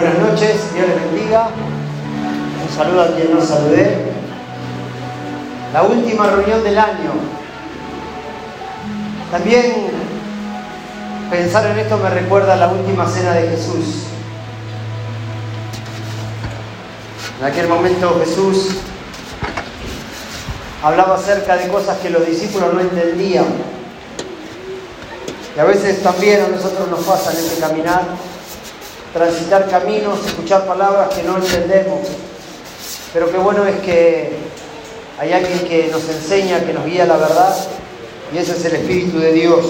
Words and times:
Buenas 0.00 0.18
noches, 0.18 0.56
Dios 0.72 0.88
les 0.88 1.12
bendiga. 1.12 1.48
Un 2.62 2.74
saludo 2.74 3.02
a 3.02 3.14
quien 3.14 3.34
no 3.34 3.44
saludé. 3.44 3.98
La 5.74 5.82
última 5.82 6.26
reunión 6.26 6.64
del 6.64 6.78
año. 6.78 7.10
También 9.30 9.90
pensar 11.30 11.66
en 11.66 11.80
esto 11.80 11.98
me 11.98 12.08
recuerda 12.08 12.54
a 12.54 12.56
la 12.56 12.68
última 12.68 13.06
cena 13.06 13.34
de 13.34 13.48
Jesús. 13.50 14.04
En 17.38 17.44
aquel 17.44 17.68
momento 17.68 18.22
Jesús 18.24 18.68
hablaba 20.82 21.16
acerca 21.16 21.58
de 21.58 21.68
cosas 21.68 21.98
que 21.98 22.08
los 22.08 22.24
discípulos 22.24 22.72
no 22.72 22.80
entendían. 22.80 23.44
Y 25.54 25.60
a 25.60 25.64
veces 25.64 26.02
también 26.02 26.40
a 26.42 26.48
nosotros 26.48 26.88
nos 26.88 27.00
pasa 27.00 27.32
en 27.32 27.36
este 27.36 27.60
caminar 27.60 28.29
transitar 29.12 29.68
caminos, 29.68 30.24
escuchar 30.26 30.66
palabras 30.66 31.14
que 31.14 31.22
no 31.22 31.36
entendemos. 31.36 32.00
Pero 33.12 33.30
qué 33.30 33.38
bueno 33.38 33.64
es 33.66 33.76
que 33.80 34.32
hay 35.18 35.32
alguien 35.32 35.58
que 35.60 35.88
nos 35.90 36.08
enseña, 36.08 36.64
que 36.64 36.72
nos 36.72 36.84
guía 36.86 37.04
la 37.04 37.16
verdad, 37.16 37.54
y 38.32 38.38
ese 38.38 38.52
es 38.52 38.64
el 38.64 38.76
Espíritu 38.76 39.18
de 39.18 39.32
Dios. 39.32 39.64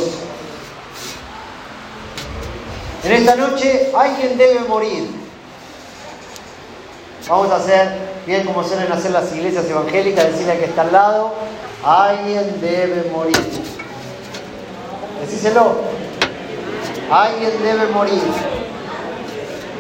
En 3.03 3.13
esta 3.13 3.35
noche 3.35 3.91
alguien 3.97 4.37
debe 4.37 4.61
morir. 4.61 5.09
Vamos 7.29 7.51
a 7.51 7.57
hacer, 7.57 7.89
bien 8.27 8.45
como 8.45 8.63
suelen 8.63 8.93
hacer 8.93 9.13
las 9.13 9.33
iglesias 9.33 9.65
evangélicas, 9.69 10.33
decirle 10.33 10.59
que 10.59 10.65
está 10.67 10.83
al 10.83 10.93
lado, 10.93 11.33
alguien 11.83 12.61
debe 12.61 13.09
morir. 13.11 13.39
Decíselo, 15.21 15.77
alguien 17.11 17.53
debe 17.63 17.87
morir. 17.87 18.23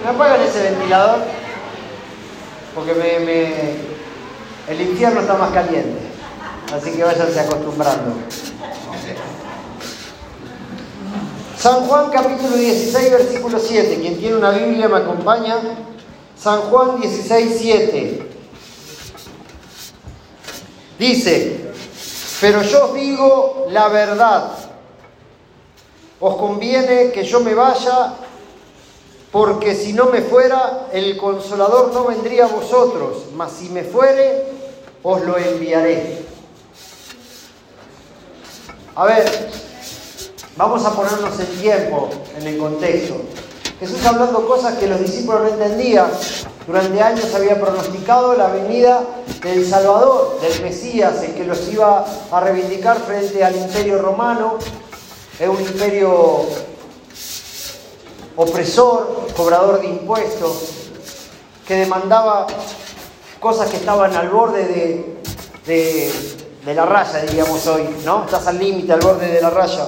¿Me 0.03 0.09
apagan 0.09 0.41
ese 0.41 0.63
ventilador? 0.63 1.21
Porque 2.75 2.95
me, 2.95 4.73
el 4.73 4.81
infierno 4.81 5.21
está 5.21 5.35
más 5.35 5.51
caliente. 5.51 5.99
Así 6.73 6.93
que 6.93 7.05
váyanse 7.05 7.41
acostumbrando. 7.41 8.15
San 11.59 11.87
Juan 11.87 12.11
capítulo 12.11 12.57
16, 12.57 13.11
versículo 13.11 13.59
7. 13.59 14.01
Quien 14.01 14.19
tiene 14.19 14.37
una 14.37 14.51
Biblia 14.51 14.89
me 14.89 14.97
acompaña. 14.97 15.57
San 16.41 16.63
Juan 16.63 16.99
16, 17.01 17.57
7. 17.59 18.31
Dice, 20.99 21.61
pero 22.41 22.63
yo 22.63 22.87
os 22.87 22.95
digo 22.95 23.67
la 23.71 23.89
verdad. 23.89 24.53
Os 26.21 26.37
conviene 26.37 27.11
que 27.11 27.25
yo 27.25 27.41
me 27.41 27.55
vaya 27.55 28.15
porque 29.33 29.75
si 29.75 29.93
no 29.93 30.07
me 30.07 30.23
fuera, 30.23 30.89
el 30.93 31.17
consolador 31.17 31.93
no 31.93 32.05
vendría 32.05 32.47
a 32.47 32.49
vosotros, 32.49 33.27
mas 33.37 33.53
si 33.53 33.69
me 33.69 33.85
fuere, 33.85 34.45
os 35.03 35.23
lo 35.23 35.39
enviaré. 35.39 36.25
A 38.97 39.05
ver, 39.05 39.51
vamos 40.57 40.85
a 40.85 40.93
ponernos 40.93 41.39
en 41.39 41.47
tiempo, 41.61 42.11
en 42.37 42.47
el 42.47 42.59
contexto. 42.59 43.17
Jesús 43.79 44.05
hablando 44.05 44.47
cosas 44.47 44.77
que 44.79 44.89
los 44.89 45.01
discípulos 45.01 45.43
no 45.43 45.49
entendían. 45.49 46.11
Durante 46.67 47.01
años 47.01 47.35
había 47.35 47.59
pronosticado 47.59 48.35
la 48.35 48.49
venida 48.49 49.03
del 49.43 49.67
Salvador, 49.67 50.39
del 50.41 50.63
Mesías, 50.63 51.23
el 51.23 51.35
que 51.35 51.45
los 51.45 51.67
iba 51.69 52.05
a 52.31 52.41
reivindicar 52.41 52.99
frente 52.99 53.43
al 53.43 53.57
imperio 53.57 54.03
romano. 54.03 54.59
Es 55.39 55.49
un 55.49 55.61
imperio 55.61 56.47
opresor, 58.41 59.29
cobrador 59.37 59.83
de 59.83 59.89
impuestos, 59.89 60.71
que 61.67 61.75
demandaba 61.75 62.47
cosas 63.39 63.71
que 63.71 63.77
estaban 63.77 64.15
al 64.17 64.31
borde 64.31 65.15
de, 65.67 66.11
la 66.75 66.87
raya, 66.87 67.21
diríamos 67.21 67.67
hoy, 67.67 67.83
¿no? 68.05 68.25
Estás 68.25 68.47
al 68.47 68.59
límite, 68.59 68.93
al 68.93 69.01
borde 69.01 69.29
de 69.29 69.43
la 69.43 69.51
raya. 69.51 69.87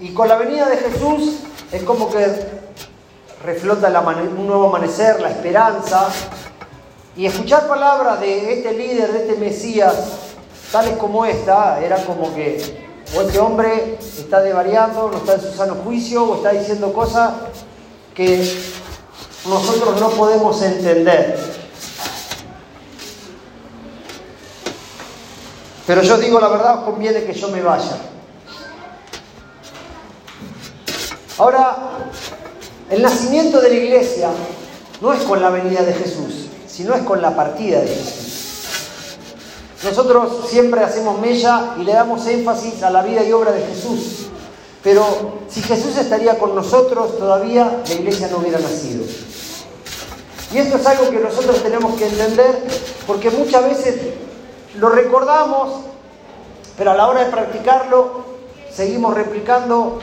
Y 0.00 0.10
con 0.10 0.28
la 0.28 0.36
venida 0.36 0.68
de 0.68 0.78
Jesús 0.78 1.36
es 1.70 1.82
como 1.84 2.10
que 2.10 2.26
reflota 3.44 3.88
un 3.88 4.46
nuevo 4.46 4.68
amanecer, 4.68 5.20
la 5.20 5.30
esperanza. 5.30 6.08
Y 7.16 7.26
escuchar 7.26 7.68
palabras 7.68 8.20
de 8.20 8.54
este 8.54 8.72
líder, 8.72 9.12
de 9.12 9.18
este 9.20 9.36
Mesías, 9.36 9.94
tales 10.72 10.96
como 10.96 11.24
esta, 11.24 11.80
era 11.80 12.04
como 12.04 12.34
que 12.34 12.84
o 13.16 13.20
este 13.22 13.38
hombre 13.38 13.96
está 14.00 14.40
devariando, 14.40 15.08
no 15.08 15.18
está 15.18 15.34
en 15.34 15.40
su 15.40 15.52
sano 15.52 15.76
juicio, 15.84 16.24
o 16.24 16.36
está 16.36 16.50
diciendo 16.50 16.92
cosas 16.92 17.32
que 18.16 18.42
nosotros 19.46 20.00
no 20.00 20.08
podemos 20.10 20.60
entender. 20.62 21.38
Pero 25.86 26.02
yo 26.02 26.16
digo 26.18 26.40
la 26.40 26.48
verdad, 26.48 26.78
os 26.78 26.84
conviene 26.84 27.24
que 27.24 27.34
yo 27.34 27.48
me 27.48 27.62
vaya. 27.62 27.98
Ahora, 31.38 31.76
el 32.90 33.02
nacimiento 33.02 33.60
de 33.60 33.68
la 33.68 33.74
iglesia 33.74 34.30
no 35.02 35.12
es 35.12 35.22
con 35.24 35.42
la 35.42 35.50
venida 35.50 35.82
de 35.82 35.92
Jesús, 35.92 36.46
sino 36.66 36.94
es 36.94 37.02
con 37.02 37.20
la 37.20 37.36
partida 37.36 37.80
de 37.80 37.88
Jesús. 37.88 38.26
Nosotros 39.84 40.48
siempre 40.48 40.82
hacemos 40.82 41.20
mella 41.20 41.74
y 41.78 41.84
le 41.84 41.92
damos 41.92 42.26
énfasis 42.26 42.82
a 42.82 42.90
la 42.90 43.02
vida 43.02 43.22
y 43.22 43.32
obra 43.32 43.52
de 43.52 43.60
Jesús. 43.66 44.25
Pero 44.86 45.04
si 45.48 45.62
Jesús 45.62 45.98
estaría 45.98 46.38
con 46.38 46.54
nosotros, 46.54 47.18
todavía 47.18 47.82
la 47.88 47.92
iglesia 47.92 48.28
no 48.30 48.38
hubiera 48.38 48.60
nacido. 48.60 49.02
Y 50.52 50.58
esto 50.58 50.76
es 50.76 50.86
algo 50.86 51.10
que 51.10 51.18
nosotros 51.18 51.60
tenemos 51.60 51.96
que 51.96 52.06
entender 52.06 52.62
porque 53.04 53.30
muchas 53.30 53.64
veces 53.64 53.96
lo 54.76 54.88
recordamos, 54.88 55.86
pero 56.78 56.92
a 56.92 56.94
la 56.94 57.08
hora 57.08 57.24
de 57.24 57.32
practicarlo 57.32 58.26
seguimos 58.72 59.12
replicando 59.14 59.98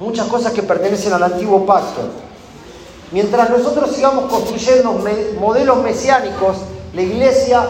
muchas 0.00 0.26
cosas 0.28 0.54
que 0.54 0.62
pertenecen 0.62 1.12
al 1.12 1.24
antiguo 1.24 1.66
pacto. 1.66 2.00
Mientras 3.10 3.50
nosotros 3.50 3.94
sigamos 3.94 4.24
construyendo 4.32 4.98
modelos 5.38 5.82
mesiánicos, 5.82 6.56
la 6.94 7.02
iglesia 7.02 7.68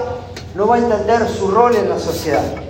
no 0.54 0.68
va 0.68 0.76
a 0.76 0.78
entender 0.78 1.28
su 1.28 1.48
rol 1.48 1.74
en 1.74 1.88
la 1.88 1.98
sociedad. 1.98 2.61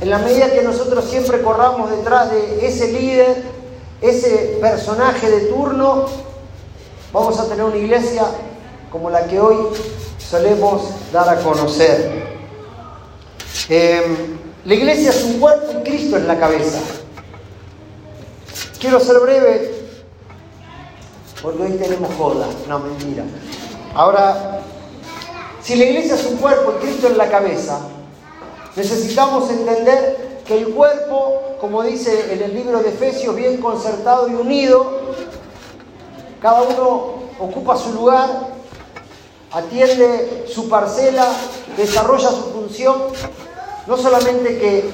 En 0.00 0.10
la 0.10 0.18
medida 0.18 0.50
que 0.52 0.62
nosotros 0.62 1.04
siempre 1.04 1.40
corramos 1.42 1.90
detrás 1.90 2.30
de 2.30 2.66
ese 2.66 2.92
líder, 2.92 3.42
ese 4.00 4.58
personaje 4.60 5.30
de 5.30 5.40
turno, 5.46 6.06
vamos 7.12 7.38
a 7.38 7.48
tener 7.48 7.64
una 7.64 7.76
iglesia 7.76 8.24
como 8.90 9.08
la 9.10 9.26
que 9.26 9.40
hoy 9.40 9.56
solemos 10.18 10.82
dar 11.12 11.28
a 11.28 11.36
conocer. 11.40 12.24
Em, 13.68 14.38
la 14.64 14.74
iglesia 14.74 15.10
es 15.10 15.22
un 15.24 15.38
cuerpo 15.38 15.72
y 15.80 15.82
Cristo 15.88 16.16
es 16.16 16.24
la 16.24 16.38
cabeza. 16.38 16.80
Quiero 18.80 19.00
ser 19.00 19.18
breve 19.20 19.84
porque 21.40 21.62
hoy 21.62 21.72
tenemos 21.72 22.10
joda, 22.16 22.46
no 22.68 22.78
mentira. 22.78 23.24
Ahora, 23.94 24.60
si 25.62 25.76
la 25.76 25.84
iglesia 25.84 26.14
es 26.14 26.24
un 26.26 26.36
cuerpo 26.38 26.74
y 26.76 26.86
Cristo 26.86 27.08
es 27.08 27.16
la 27.16 27.28
cabeza, 27.28 27.80
Necesitamos 28.76 29.48
entender 29.50 30.40
que 30.46 30.58
el 30.58 30.74
cuerpo, 30.74 31.56
como 31.60 31.82
dice 31.82 32.32
en 32.32 32.42
el 32.42 32.54
libro 32.54 32.82
de 32.82 32.88
Efesios, 32.88 33.34
bien 33.36 33.58
concertado 33.58 34.28
y 34.28 34.34
unido, 34.34 35.00
cada 36.40 36.62
uno 36.62 37.14
ocupa 37.38 37.76
su 37.76 37.92
lugar, 37.92 38.28
atiende 39.52 40.46
su 40.52 40.68
parcela, 40.68 41.26
desarrolla 41.76 42.30
su 42.30 42.50
función, 42.52 42.96
no 43.86 43.96
solamente 43.96 44.58
que 44.58 44.90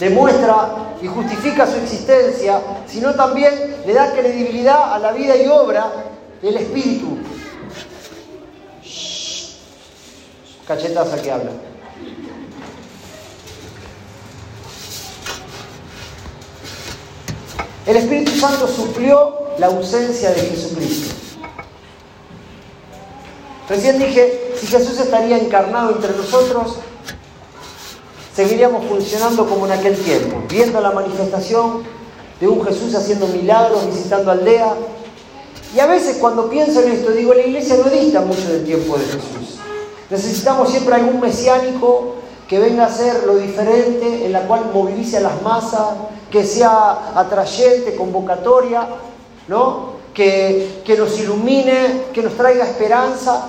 demuestra 0.00 0.96
y 1.00 1.06
justifica 1.06 1.66
su 1.66 1.76
existencia, 1.76 2.60
sino 2.86 3.14
también 3.14 3.76
le 3.86 3.94
da 3.94 4.12
credibilidad 4.12 4.92
a 4.92 4.98
la 4.98 5.12
vida 5.12 5.36
y 5.36 5.46
obra 5.46 5.90
del 6.42 6.56
Espíritu. 6.56 7.18
Cachetaza 10.66 11.22
que 11.22 11.30
habla. 11.30 11.69
El 17.90 17.96
Espíritu 17.96 18.30
Santo 18.38 18.68
suplió 18.68 19.32
la 19.58 19.66
ausencia 19.66 20.30
de 20.30 20.42
Jesucristo. 20.42 21.12
Recién 23.68 23.98
dije, 23.98 24.52
si 24.56 24.68
Jesús 24.68 25.00
estaría 25.00 25.36
encarnado 25.36 25.90
entre 25.96 26.16
nosotros, 26.16 26.76
seguiríamos 28.32 28.84
funcionando 28.84 29.44
como 29.44 29.66
en 29.66 29.72
aquel 29.72 29.96
tiempo, 29.96 30.40
viendo 30.48 30.80
la 30.80 30.92
manifestación 30.92 31.82
de 32.38 32.46
un 32.46 32.64
Jesús 32.64 32.94
haciendo 32.94 33.26
milagros, 33.26 33.84
visitando 33.86 34.30
aldea. 34.30 34.72
Y 35.74 35.80
a 35.80 35.86
veces 35.86 36.18
cuando 36.18 36.48
pienso 36.48 36.82
en 36.82 36.92
esto, 36.92 37.10
digo, 37.10 37.34
la 37.34 37.42
iglesia 37.42 37.74
no 37.74 37.90
dista 37.90 38.20
mucho 38.20 38.52
del 38.52 38.64
tiempo 38.64 38.96
de 38.98 39.04
Jesús. 39.04 39.58
Necesitamos 40.10 40.70
siempre 40.70 40.94
algún 40.94 41.18
mesiánico 41.18 42.14
que 42.46 42.60
venga 42.60 42.84
a 42.84 42.86
hacer 42.86 43.24
lo 43.26 43.34
diferente, 43.34 44.26
en 44.26 44.32
la 44.32 44.46
cual 44.46 44.70
movilice 44.72 45.16
a 45.16 45.22
las 45.22 45.42
masas, 45.42 45.88
que 46.30 46.44
sea 46.44 47.12
atrayente, 47.14 47.96
convocatoria, 47.96 48.86
¿no? 49.48 50.00
que, 50.14 50.82
que 50.84 50.96
nos 50.96 51.18
ilumine, 51.18 52.04
que 52.12 52.22
nos 52.22 52.36
traiga 52.36 52.64
esperanza. 52.64 53.48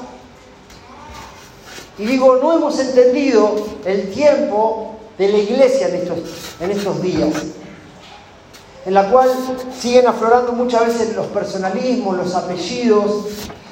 Y 1.97 2.05
digo, 2.05 2.37
no 2.37 2.53
hemos 2.53 2.79
entendido 2.79 3.55
el 3.85 4.11
tiempo 4.11 4.95
de 5.17 5.27
la 5.29 5.37
iglesia 5.37 5.87
en 5.89 5.95
estos, 5.95 6.19
en 6.59 6.71
estos 6.71 7.01
días, 7.01 7.33
en 8.85 8.93
la 8.93 9.09
cual 9.11 9.29
siguen 9.79 10.07
aflorando 10.07 10.53
muchas 10.53 10.87
veces 10.87 11.15
los 11.15 11.27
personalismos, 11.27 12.17
los 12.17 12.33
apellidos, 12.33 13.25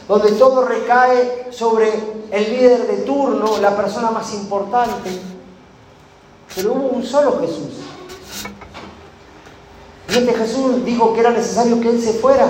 donde 0.08 0.32
todo 0.34 0.66
recae 0.66 1.48
sobre 1.52 1.92
el 2.32 2.52
líder 2.52 2.88
de 2.88 2.98
turno, 2.98 3.58
la 3.60 3.76
persona 3.76 4.12
más 4.12 4.34
importante. 4.34 5.10
Pero 6.56 6.74
hubo 6.74 6.88
un 6.90 7.04
solo 7.04 7.40
Jesús. 7.40 7.89
Este 10.10 10.34
Jesús 10.34 10.84
dijo 10.84 11.14
que 11.14 11.20
era 11.20 11.30
necesario 11.32 11.80
que 11.80 11.90
Él 11.90 12.02
se 12.02 12.14
fuera 12.14 12.48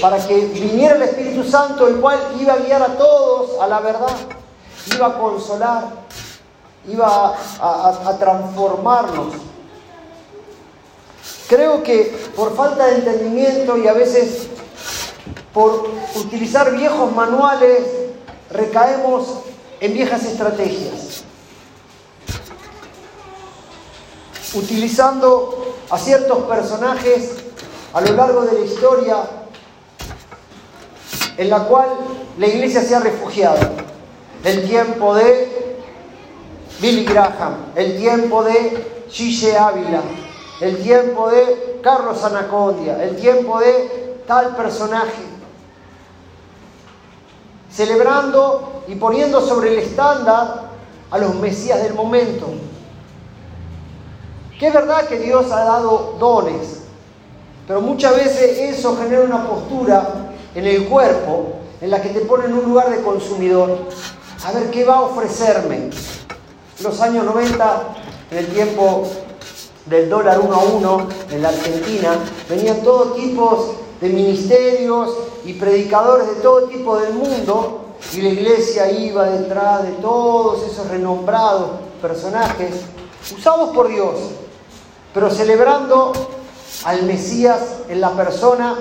para 0.00 0.26
que 0.26 0.46
viniera 0.46 0.96
el 0.96 1.02
Espíritu 1.02 1.44
Santo, 1.44 1.86
el 1.86 1.96
cual 1.96 2.18
iba 2.40 2.54
a 2.54 2.58
guiar 2.58 2.82
a 2.82 2.96
todos 2.96 3.60
a 3.60 3.66
la 3.66 3.80
verdad, 3.80 4.16
iba 4.94 5.06
a 5.06 5.18
consolar, 5.18 5.84
iba 6.88 7.36
a, 7.60 8.16
transformarnos. 8.18 9.34
Creo 11.48 11.82
que 11.82 12.30
por 12.34 12.56
falta 12.56 12.86
de 12.86 12.96
entendimiento 12.96 13.76
y 13.76 13.88
a 13.88 13.92
veces 13.92 14.48
por 15.52 15.90
utilizar 16.14 16.72
viejos 16.72 17.12
manuales, 17.14 17.84
recaemos 18.50 19.26
en 19.80 19.92
viejas 19.92 20.24
estrategias. 20.24 21.24
Utilizando 24.54 25.69
a 25.90 25.98
ciertos 25.98 26.38
personajes 26.44 27.36
a 27.92 28.00
lo 28.00 28.12
largo 28.12 28.42
de 28.42 28.52
la 28.52 28.60
historia 28.64 29.16
en 31.36 31.50
la 31.50 31.64
cual 31.64 31.88
la 32.38 32.46
iglesia 32.46 32.82
se 32.82 32.94
ha 32.94 33.00
refugiado. 33.00 33.58
El 34.44 34.68
tiempo 34.68 35.14
de 35.14 35.78
Billy 36.80 37.04
Graham, 37.04 37.72
el 37.74 37.98
tiempo 37.98 38.42
de 38.44 39.04
Gille 39.10 39.56
Ávila, 39.56 40.02
el 40.60 40.82
tiempo 40.82 41.28
de 41.30 41.80
Carlos 41.82 42.22
Anacondia, 42.24 43.02
el 43.02 43.16
tiempo 43.16 43.58
de 43.58 44.22
tal 44.26 44.54
personaje. 44.56 45.24
Celebrando 47.70 48.84
y 48.88 48.94
poniendo 48.94 49.40
sobre 49.40 49.72
el 49.72 49.78
estándar 49.78 50.70
a 51.10 51.18
los 51.18 51.34
mesías 51.36 51.82
del 51.82 51.94
momento. 51.94 52.46
Que 54.60 54.66
es 54.66 54.74
verdad 54.74 55.08
que 55.08 55.18
Dios 55.18 55.50
ha 55.50 55.64
dado 55.64 56.16
dones, 56.20 56.82
pero 57.66 57.80
muchas 57.80 58.14
veces 58.14 58.58
eso 58.58 58.94
genera 58.94 59.22
una 59.22 59.48
postura 59.48 60.32
en 60.54 60.66
el 60.66 60.86
cuerpo 60.86 61.54
en 61.80 61.90
la 61.90 62.02
que 62.02 62.10
te 62.10 62.20
pone 62.20 62.44
en 62.44 62.52
un 62.52 62.64
lugar 62.64 62.90
de 62.90 63.00
consumidor. 63.00 63.78
A 64.44 64.52
ver 64.52 64.70
qué 64.70 64.84
va 64.84 64.96
a 64.96 65.02
ofrecerme. 65.02 65.76
En 65.76 66.84
los 66.84 67.00
años 67.00 67.24
90, 67.24 67.82
en 68.32 68.38
el 68.38 68.46
tiempo 68.48 69.06
del 69.86 70.10
dólar 70.10 70.38
uno 70.40 70.54
a 70.54 70.64
uno 70.64 71.08
en 71.30 71.40
la 71.40 71.48
Argentina, 71.48 72.18
venían 72.46 72.82
todo 72.82 73.12
tipos 73.14 73.72
de 73.98 74.10
ministerios 74.10 75.16
y 75.46 75.54
predicadores 75.54 76.28
de 76.28 76.34
todo 76.42 76.64
tipo 76.64 76.98
del 76.98 77.14
mundo 77.14 77.94
y 78.12 78.20
la 78.20 78.28
iglesia 78.28 78.90
iba 78.90 79.24
detrás 79.24 79.84
de 79.84 79.92
todos 79.92 80.70
esos 80.70 80.86
renombrados 80.88 81.80
personajes 82.02 82.74
usados 83.36 83.70
por 83.74 83.88
Dios, 83.88 84.14
pero 85.12 85.30
celebrando 85.30 86.12
al 86.84 87.02
Mesías 87.04 87.60
en 87.88 88.00
la 88.00 88.10
persona 88.12 88.76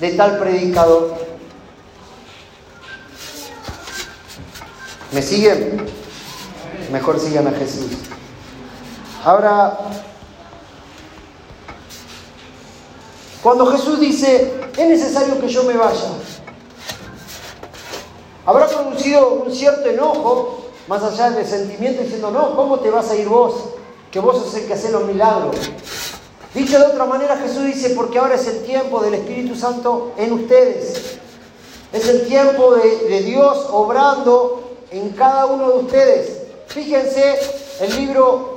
de 0.00 0.12
tal 0.12 0.38
predicador. 0.38 1.14
¿Me 5.12 5.22
siguen? 5.22 5.86
Mejor 6.92 7.18
sigan 7.18 7.48
a 7.48 7.52
Jesús. 7.52 7.90
Ahora, 9.24 9.78
cuando 13.42 13.66
Jesús 13.66 14.00
dice, 14.00 14.54
es 14.76 14.88
necesario 14.88 15.40
que 15.40 15.48
yo 15.48 15.64
me 15.64 15.74
vaya, 15.74 16.10
habrá 18.46 18.66
producido 18.66 19.28
un 19.30 19.52
cierto 19.52 19.88
enojo, 19.88 20.66
más 20.88 21.02
allá 21.02 21.30
del 21.30 21.46
sentimiento, 21.46 22.02
diciendo, 22.02 22.30
no, 22.30 22.56
¿cómo 22.56 22.78
te 22.80 22.90
vas 22.90 23.10
a 23.10 23.16
ir 23.16 23.28
vos? 23.28 23.79
Que 24.10 24.20
vos 24.20 24.36
sos 24.36 24.54
el 24.54 24.66
que 24.66 24.74
hace 24.74 24.90
los 24.90 25.04
milagros. 25.04 25.56
Dicho 26.54 26.78
de 26.78 26.86
otra 26.86 27.04
manera, 27.04 27.36
Jesús 27.36 27.64
dice, 27.64 27.90
porque 27.90 28.18
ahora 28.18 28.34
es 28.34 28.46
el 28.46 28.64
tiempo 28.64 29.00
del 29.00 29.14
Espíritu 29.14 29.54
Santo 29.54 30.12
en 30.16 30.32
ustedes. 30.32 31.18
Es 31.92 32.08
el 32.08 32.26
tiempo 32.26 32.74
de, 32.74 33.20
Dios 33.22 33.66
obrando 33.70 34.76
en 34.90 35.10
cada 35.10 35.46
uno 35.46 35.70
de 35.70 35.78
ustedes. 35.78 36.38
Fíjense 36.66 37.38
el 37.80 37.96
libro 37.96 38.56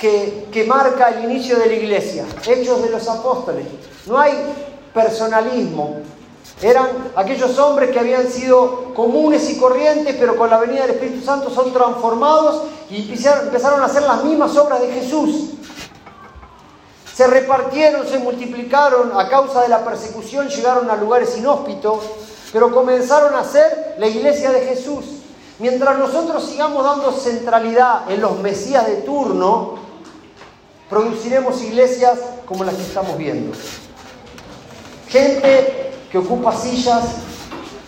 que, 0.00 0.46
que, 0.50 0.64
marca 0.64 1.08
el 1.10 1.24
inicio 1.24 1.58
de 1.58 1.66
la 1.66 1.74
iglesia, 1.74 2.24
Hechos 2.46 2.82
de 2.82 2.90
los 2.90 3.08
Apóstoles. 3.08 3.66
No 4.06 4.18
hay 4.18 4.32
personalismo. 4.94 6.00
Eran 6.62 7.12
aquellos 7.16 7.58
hombres 7.58 7.90
que 7.90 7.98
habían 7.98 8.28
sido 8.28 8.92
comunes 8.94 9.48
y 9.50 9.58
corrientes, 9.58 10.16
pero 10.18 10.36
con 10.36 10.50
la 10.50 10.58
venida 10.58 10.82
del 10.82 10.96
Espíritu 10.96 11.24
Santo 11.24 11.50
son 11.50 11.72
transformados 11.72 12.64
y 12.90 13.10
empezaron 13.12 13.80
a 13.80 13.86
hacer 13.86 14.02
las 14.02 14.24
mismas 14.24 14.56
obras 14.56 14.80
de 14.80 14.92
Jesús 14.92 15.50
se 17.20 17.26
repartieron, 17.26 18.06
se 18.06 18.18
multiplicaron 18.18 19.12
a 19.14 19.28
causa 19.28 19.60
de 19.60 19.68
la 19.68 19.84
persecución, 19.84 20.48
llegaron 20.48 20.90
a 20.90 20.96
lugares 20.96 21.36
inhóspitos, 21.36 22.02
pero 22.50 22.72
comenzaron 22.72 23.34
a 23.34 23.44
ser 23.44 23.96
la 23.98 24.06
iglesia 24.06 24.50
de 24.52 24.60
Jesús. 24.62 25.04
Mientras 25.58 25.98
nosotros 25.98 26.42
sigamos 26.46 26.82
dando 26.82 27.12
centralidad 27.12 28.10
en 28.10 28.22
los 28.22 28.38
mesías 28.38 28.86
de 28.86 29.02
turno, 29.02 29.74
produciremos 30.88 31.60
iglesias 31.60 32.18
como 32.46 32.64
las 32.64 32.74
que 32.74 32.84
estamos 32.84 33.18
viendo. 33.18 33.54
Gente 35.10 35.89
que 36.10 36.18
ocupa 36.18 36.54
sillas 36.54 37.04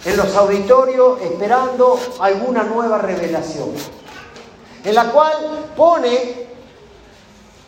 en 0.05 0.17
los 0.17 0.35
auditorios 0.35 1.21
esperando 1.23 1.99
alguna 2.21 2.63
nueva 2.65 2.99
revelación, 2.99 3.71
en 4.85 4.95
la 4.95 5.11
cual 5.11 5.71
pone 5.77 6.47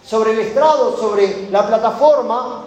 sobre 0.05 0.33
el 0.33 0.41
estrado, 0.41 0.97
sobre 0.97 1.49
la 1.51 1.67
plataforma, 1.67 2.67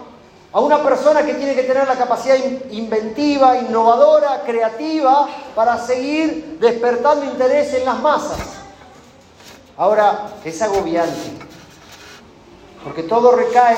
a 0.53 0.60
una 0.60 0.82
persona 0.82 1.24
que 1.24 1.36
tiene 1.36 1.53
que 1.53 1.63
tener 1.63 1.88
la 1.88 1.98
capacidad 1.98 2.38
inventiva, 2.72 3.58
innovadora, 3.58 4.44
creativa, 4.46 5.27
para 5.53 5.77
seguir 5.77 6.58
despertando 6.60 7.25
interés 7.25 7.74
en 7.74 7.86
las 7.86 8.00
masas. 8.00 8.39
Ahora, 9.77 10.29
es 10.44 10.62
agobiante, 10.62 11.32
porque 12.84 13.03
todo 13.03 13.36
recae, 13.36 13.77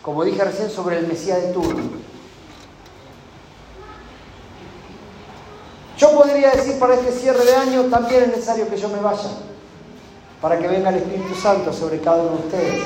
como 0.00 0.24
dije 0.24 0.42
recién, 0.42 0.70
sobre 0.70 0.98
el 0.98 1.06
Mesías 1.06 1.42
de 1.42 1.52
turno. 1.52 1.98
Podría 6.18 6.50
decir 6.50 6.78
para 6.80 6.94
este 6.94 7.12
cierre 7.12 7.44
de 7.44 7.54
año, 7.54 7.84
también 7.84 8.24
es 8.24 8.28
necesario 8.28 8.68
que 8.68 8.76
yo 8.76 8.88
me 8.88 8.98
vaya 8.98 9.30
para 10.42 10.58
que 10.58 10.66
venga 10.66 10.90
el 10.90 10.96
Espíritu 10.96 11.34
Santo 11.34 11.72
sobre 11.72 12.00
cada 12.00 12.22
uno 12.22 12.30
de 12.30 12.46
ustedes. 12.46 12.82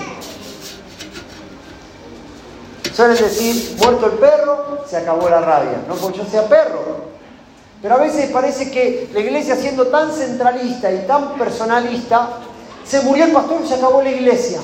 Suelen 2.95 3.17
decir, 3.17 3.77
muerto 3.79 4.07
el 4.07 4.13
perro, 4.13 4.85
se 4.87 4.99
acabó 4.99 5.29
la 5.29 5.41
rabia. 5.41 5.83
No 5.89 5.95
porque 5.95 6.19
yo 6.19 6.25
sea 6.25 6.47
perro. 6.47 7.13
Pero 7.81 7.95
a 7.95 7.99
veces 7.99 8.31
parece 8.31 8.71
que 8.71 9.11
la 9.13 9.21
iglesia 9.21 9.57
siendo 9.57 9.87
tan 9.89 10.13
centralista 10.13 10.93
y 10.93 11.07
tan 11.07 11.35
personalista, 11.35 12.39
se 12.85 13.01
murió 13.01 13.25
el 13.25 13.33
pastor 13.33 13.63
y 13.65 13.69
se 13.69 13.75
acabó 13.75 14.03
la 14.03 14.11
iglesia. 14.11 14.61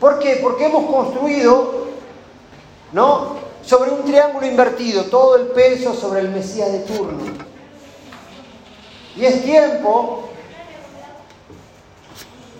¿Por 0.00 0.18
qué? 0.18 0.38
Porque 0.40 0.66
hemos 0.66 0.90
construido, 0.90 1.88
¿no? 2.92 3.43
Sobre 3.66 3.90
un 3.90 4.04
triángulo 4.04 4.46
invertido, 4.46 5.04
todo 5.04 5.36
el 5.36 5.46
peso 5.48 5.94
sobre 5.94 6.20
el 6.20 6.28
Mesías 6.28 6.70
de 6.70 6.80
turno. 6.80 7.22
Y 9.16 9.24
es 9.24 9.42
tiempo 9.42 10.28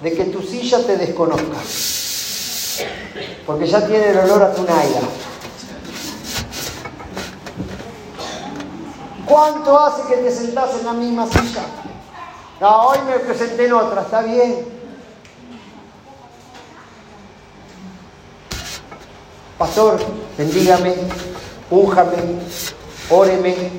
de 0.02 0.12
que 0.12 0.24
tu 0.24 0.40
silla 0.42 0.78
te 0.84 0.96
desconozca. 0.96 1.58
Porque 3.46 3.66
ya 3.66 3.86
tiene 3.86 4.10
el 4.10 4.18
olor 4.18 4.42
a 4.42 4.54
tu 4.54 4.62
naira. 4.62 5.00
¿Cuánto 9.26 9.78
hace 9.78 10.02
que 10.08 10.16
te 10.16 10.30
sentás 10.30 10.70
en 10.78 10.86
la 10.86 10.92
misma 10.92 11.26
silla? 11.26 11.64
No, 12.60 12.88
hoy 12.88 12.98
me 13.06 13.18
presenté 13.18 13.66
en 13.66 13.72
otra, 13.72 14.02
está 14.02 14.22
bien. 14.22 14.83
Pastor, 19.58 20.00
bendígame, 20.36 20.94
újame, 21.70 22.40
óreme, 23.10 23.70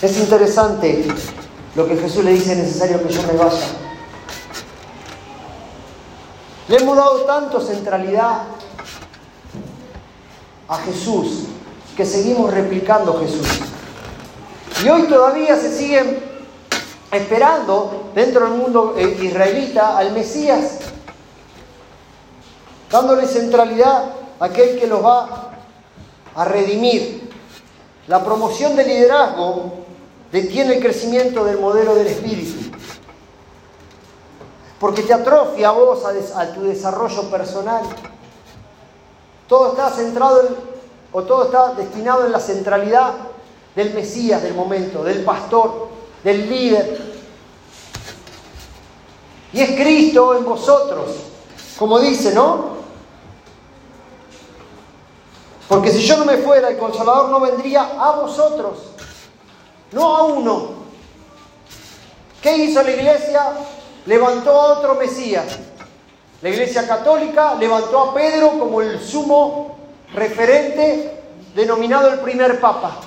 Es 0.00 0.16
interesante 0.16 1.08
lo 1.74 1.88
que 1.88 1.96
Jesús 1.96 2.24
le 2.24 2.32
dice, 2.32 2.52
es 2.52 2.58
necesario 2.58 3.02
que 3.04 3.12
yo 3.12 3.20
me 3.24 3.32
vaya. 3.32 3.66
Le 6.68 6.76
hemos 6.76 6.96
dado 6.96 7.22
tanto 7.22 7.60
centralidad 7.60 8.42
a 10.68 10.76
Jesús 10.78 11.46
que 11.96 12.06
seguimos 12.06 12.52
replicando 12.52 13.18
Jesús. 13.18 13.48
Y 14.84 14.88
hoy 14.88 15.02
todavía 15.08 15.56
se 15.56 15.76
siguen 15.76 16.27
esperando 17.10 18.10
dentro 18.14 18.44
del 18.44 18.54
mundo 18.58 18.94
eh, 18.96 19.16
israelita 19.22 19.96
al 19.96 20.12
Mesías, 20.12 20.78
dándole 22.90 23.26
centralidad 23.26 24.12
a 24.40 24.44
aquel 24.44 24.78
que 24.78 24.86
los 24.86 25.04
va 25.04 25.52
a 26.34 26.44
redimir. 26.44 27.28
La 28.06 28.24
promoción 28.24 28.76
del 28.76 28.88
liderazgo 28.88 29.72
detiene 30.32 30.76
el 30.76 30.82
crecimiento 30.82 31.44
del 31.44 31.58
modelo 31.58 31.94
del 31.94 32.06
espíritu, 32.06 32.70
porque 34.78 35.02
te 35.02 35.12
atrofia 35.12 35.68
a 35.68 35.72
vos 35.72 36.02
a, 36.04 36.52
tu 36.52 36.62
desarrollo 36.62 37.30
personal. 37.30 37.82
Todo 39.48 39.72
está 39.72 39.90
centrado 39.90 40.56
o 41.10 41.22
todo 41.22 41.46
está 41.46 41.72
destinado 41.72 42.26
en 42.26 42.32
la 42.32 42.40
centralidad 42.40 43.14
del 43.74 43.94
Mesías 43.94 44.42
del 44.42 44.54
momento, 44.54 45.02
del 45.02 45.24
pastor, 45.24 45.88
del 46.24 46.48
líder. 46.48 47.08
Y 49.52 49.60
es 49.60 49.70
Cristo 49.70 50.36
en 50.36 50.44
vosotros, 50.44 51.08
como 51.78 51.98
dice, 51.98 52.34
¿no? 52.34 52.78
Porque 55.68 55.90
si 55.90 56.02
yo 56.02 56.16
no 56.16 56.24
me 56.24 56.38
fuera, 56.38 56.68
el 56.68 56.78
consolador 56.78 57.28
no 57.28 57.40
vendría 57.40 57.82
a 57.82 58.12
vosotros, 58.12 58.78
no 59.92 60.16
a 60.16 60.22
uno. 60.24 60.68
¿Qué 62.42 62.56
hizo 62.56 62.82
la 62.82 62.90
iglesia? 62.90 63.52
Levantó 64.06 64.50
a 64.52 64.78
otro 64.78 64.94
Mesías. 64.94 65.58
La 66.40 66.48
iglesia 66.50 66.86
católica 66.86 67.54
levantó 67.54 68.00
a 68.00 68.14
Pedro 68.14 68.58
como 68.58 68.80
el 68.80 69.00
sumo 69.00 69.76
referente 70.14 71.20
denominado 71.54 72.08
el 72.08 72.20
primer 72.20 72.60
papa. 72.60 73.00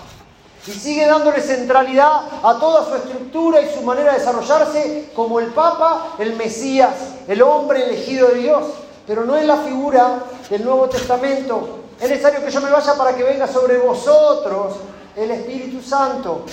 Y 0.67 0.71
sigue 0.71 1.07
dándole 1.07 1.41
centralidad 1.41 2.21
a 2.43 2.57
toda 2.59 2.85
su 2.85 2.95
estructura 2.95 3.61
y 3.61 3.73
su 3.73 3.81
manera 3.81 4.13
de 4.13 4.19
desarrollarse 4.19 5.09
como 5.15 5.39
el 5.39 5.47
papa, 5.47 6.15
el 6.19 6.35
Mesías, 6.35 6.93
el 7.27 7.41
hombre 7.41 7.85
elegido 7.85 8.27
de 8.29 8.35
Dios. 8.35 8.63
Pero 9.07 9.25
no 9.25 9.35
es 9.35 9.45
la 9.45 9.57
figura 9.57 10.19
del 10.49 10.63
Nuevo 10.63 10.87
Testamento. 10.87 11.79
Es 11.99 12.09
necesario 12.09 12.43
que 12.45 12.51
yo 12.51 12.61
me 12.61 12.69
vaya 12.69 12.95
para 12.95 13.15
que 13.15 13.23
venga 13.23 13.47
sobre 13.47 13.77
vosotros 13.79 14.75
el 15.15 15.31
Espíritu 15.31 15.81
Santo. 15.81 16.45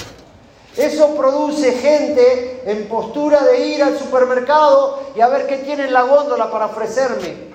Eso 0.77 1.15
produce 1.17 1.73
gente 1.73 2.63
en 2.65 2.89
postura 2.89 3.43
de 3.43 3.67
ir 3.67 3.83
al 3.83 3.99
supermercado 3.99 5.01
y 5.17 5.21
a 5.21 5.29
ver 5.29 5.47
qué 5.47 5.59
tiene 5.59 5.85
en 5.85 5.93
la 5.93 6.03
góndola 6.03 6.51
para 6.51 6.67
ofrecerme. 6.67 7.49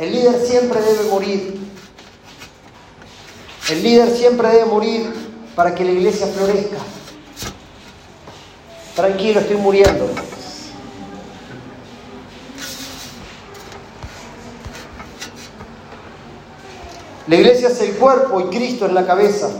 El 0.00 0.12
líder 0.12 0.46
siempre 0.46 0.80
debe 0.80 1.10
morir. 1.10 1.60
El 3.68 3.82
líder 3.82 4.16
siempre 4.16 4.48
debe 4.48 4.64
morir 4.64 5.12
para 5.54 5.74
que 5.74 5.84
la 5.84 5.90
iglesia 5.90 6.26
florezca. 6.26 6.78
Tranquilo, 8.96 9.40
estoy 9.40 9.56
muriendo. 9.58 10.08
La 17.26 17.36
iglesia 17.36 17.68
es 17.68 17.80
el 17.82 17.94
cuerpo 17.96 18.40
y 18.40 18.44
Cristo 18.44 18.86
es 18.86 18.94
la 18.94 19.06
cabeza. 19.06 19.50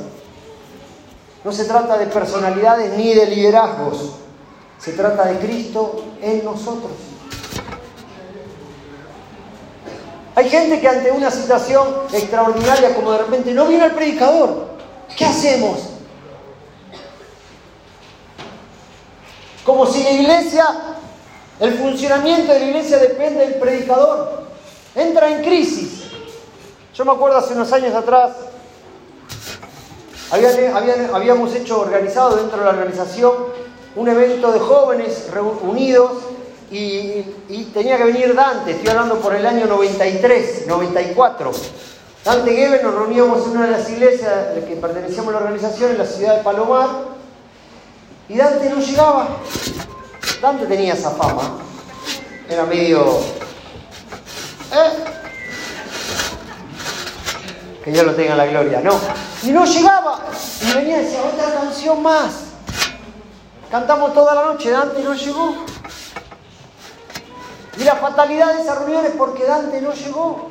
No 1.45 1.53
se 1.53 1.67
trata 1.67 1.99
de 1.99 2.07
personalidades 2.07 2.97
ni 2.97 3.13
de 3.13 3.27
liderazgos. 3.27 4.13
Se 4.79 4.93
trata 4.93 5.27
de 5.27 5.39
Cristo 5.39 6.03
en 6.23 6.43
nosotros. 6.47 7.10
Hay 10.41 10.49
gente 10.49 10.81
que 10.81 10.89
ante 10.89 11.13
una 11.13 11.31
situación 11.31 11.87
extraordinaria 12.15 12.95
como 12.95 13.13
de 13.13 13.19
repente 13.19 13.53
no 13.53 13.67
viene 13.67 13.85
el 13.85 13.93
predicador. 13.93 14.69
¿Qué 15.15 15.27
hacemos? 15.27 15.81
Como 19.67 19.85
si 19.85 20.03
la 20.03 20.13
iglesia, 20.13 20.65
el 21.61 21.75
funcionamiento 21.75 22.55
de 22.55 22.59
la 22.59 22.65
iglesia 22.65 22.97
depende 22.97 23.41
del 23.41 23.57
predicador. 23.57 24.45
Entra 24.95 25.29
en 25.29 25.45
crisis. 25.45 26.05
Yo 26.95 27.05
me 27.05 27.13
acuerdo 27.13 27.37
hace 27.37 27.53
unos 27.53 27.71
años 27.75 27.95
atrás, 27.95 28.33
habíamos 31.13 31.55
hecho 31.55 31.83
organizado 31.83 32.37
dentro 32.37 32.61
de 32.61 32.65
la 32.65 32.71
organización 32.71 33.35
un 33.95 34.09
evento 34.09 34.53
de 34.53 34.59
jóvenes 34.59 35.29
reunidos 35.31 36.13
y, 36.71 37.65
tenía 37.75 37.97
que 37.97 38.05
venir 38.05 38.35
Dante, 38.35 38.73
estoy 38.73 38.89
hablando 38.91 39.19
por 39.21 39.35
el 39.35 39.45
año 39.45 39.67
93, 39.67 40.67
94. 40.67 41.53
Dante 42.25 42.55
Gebel 42.55 42.83
nos 42.83 42.95
reuníamos 42.95 43.47
en 43.47 43.51
una 43.53 43.67
de 43.67 43.71
las 43.73 43.89
iglesias 43.91 44.55
de 44.55 44.65
que 44.65 44.77
pertenecíamos 44.77 45.29
a 45.29 45.33
la 45.33 45.45
organización 45.45 45.93
en 45.93 45.99
la 45.99 46.07
ciudad 46.07 46.37
de 46.37 46.45
Palomar 46.45 46.89
y 48.29 48.37
Dante 48.37 48.71
no 48.71 48.81
llegaba. 48.81 49.29
Dante 50.41 50.67
tenía 50.67 50.95
esa 50.95 51.11
fama, 51.11 51.59
era 52.49 52.65
medio... 52.65 53.19
¿eh? 54.73 55.05
que 57.85 57.91
Dios 57.91 58.05
lo 58.05 58.15
tenga 58.15 58.33
en 58.33 58.39
la 58.39 58.47
gloria, 58.47 58.81
no. 58.83 58.99
Y 59.43 59.51
no 59.53 59.65
llegaba. 59.65 60.21
Y 60.61 60.75
venía 60.75 61.01
y 61.01 61.05
decía, 61.05 61.23
otra 61.23 61.61
canción 61.61 62.03
más. 62.03 62.33
Cantamos 63.71 64.13
toda 64.13 64.35
la 64.35 64.45
noche, 64.45 64.71
Dante 64.71 65.03
no 65.03 65.15
llegó. 65.15 65.65
Y 67.81 67.85
la 67.85 67.97
fatalidad 67.97 68.55
de 68.55 68.61
esa 68.61 68.75
reunión 68.75 69.07
es 69.07 69.13
porque 69.13 69.47
Dante 69.47 69.81
no 69.81 69.95
llegó. 69.95 70.51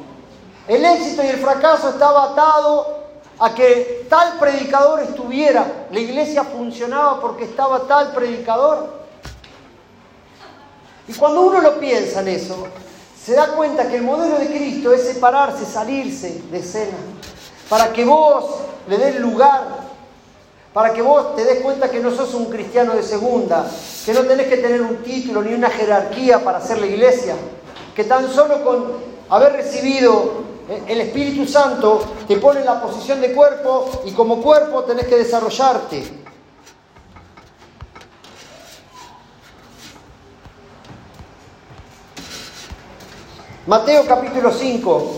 El 0.68 0.84
éxito 0.84 1.24
y 1.24 1.28
el 1.28 1.38
fracaso 1.38 1.90
estaba 1.90 2.32
atado 2.32 2.98
a 3.38 3.54
que 3.54 4.08
tal 4.10 4.40
predicador 4.40 5.02
estuviera. 5.02 5.86
La 5.92 6.00
iglesia 6.00 6.44
funcionaba 6.44 7.22
porque 7.22 7.44
estaba 7.44 7.82
tal 7.82 8.14
predicador. 8.14 9.00
Y 11.08 11.14
cuando 11.14 11.42
uno 11.42 11.62
lo 11.62 11.80
piensa 11.80 12.22
en 12.22 12.30
eso, 12.30 12.68
se 13.24 13.36
da 13.36 13.50
cuenta 13.50 13.88
que 13.88 13.98
el 13.98 14.04
modelo 14.04 14.40
de 14.40 14.48
Cristo 14.48 14.92
es 14.92 15.04
separarse, 15.04 15.66
salirse 15.66 16.42
de 16.50 16.58
escena, 16.58 16.98
para 17.70 17.94
que 17.94 18.06
vos 18.06 18.62
le 18.88 18.98
des 18.98 19.20
lugar, 19.20 19.68
para 20.74 20.94
que 20.94 21.02
vos 21.02 21.36
te 21.36 21.44
des 21.44 21.62
cuenta 21.62 21.90
que 21.90 22.00
no 22.00 22.12
sos 22.12 22.34
un 22.34 22.46
cristiano 22.46 22.94
de 22.94 23.04
segunda, 23.04 23.66
que 24.06 24.14
no 24.14 24.22
tenés 24.22 24.48
que 24.48 24.58
tener 24.58 24.82
un 24.82 24.98
título 24.98 25.42
ni 25.42 25.54
una 25.54 25.70
jerarquía 25.70 26.44
para 26.44 26.60
hacer 26.60 26.80
la 26.80 26.86
iglesia, 26.86 27.36
que 27.96 28.04
tan 28.04 28.32
solo 28.32 28.64
con 28.64 28.94
haber 29.30 29.54
recibido 29.54 30.50
el 30.88 31.02
Espíritu 31.02 31.48
Santo 31.48 32.02
te 32.28 32.38
pone 32.38 32.60
en 32.60 32.68
la 32.68 32.82
posición 32.82 33.20
de 33.22 33.34
cuerpo 33.34 33.90
y 34.06 34.12
como 34.12 34.42
cuerpo 34.42 34.84
tenés 34.84 35.08
que 35.08 35.18
desarrollarte. 35.18 36.20
Mateo 43.66 44.06
capítulo 44.08 44.52
5, 44.52 45.12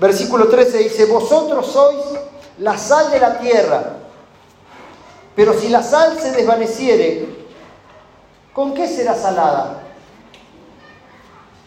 versículo 0.00 0.48
13 0.48 0.78
dice, 0.78 1.06
vosotros 1.06 1.66
sois 1.66 2.04
la 2.58 2.76
sal 2.76 3.10
de 3.10 3.18
la 3.18 3.38
tierra, 3.38 4.05
pero 5.36 5.52
si 5.52 5.68
la 5.68 5.82
sal 5.82 6.18
se 6.18 6.32
desvaneciere, 6.32 7.28
¿con 8.54 8.72
qué 8.72 8.88
será 8.88 9.14
salada? 9.14 9.82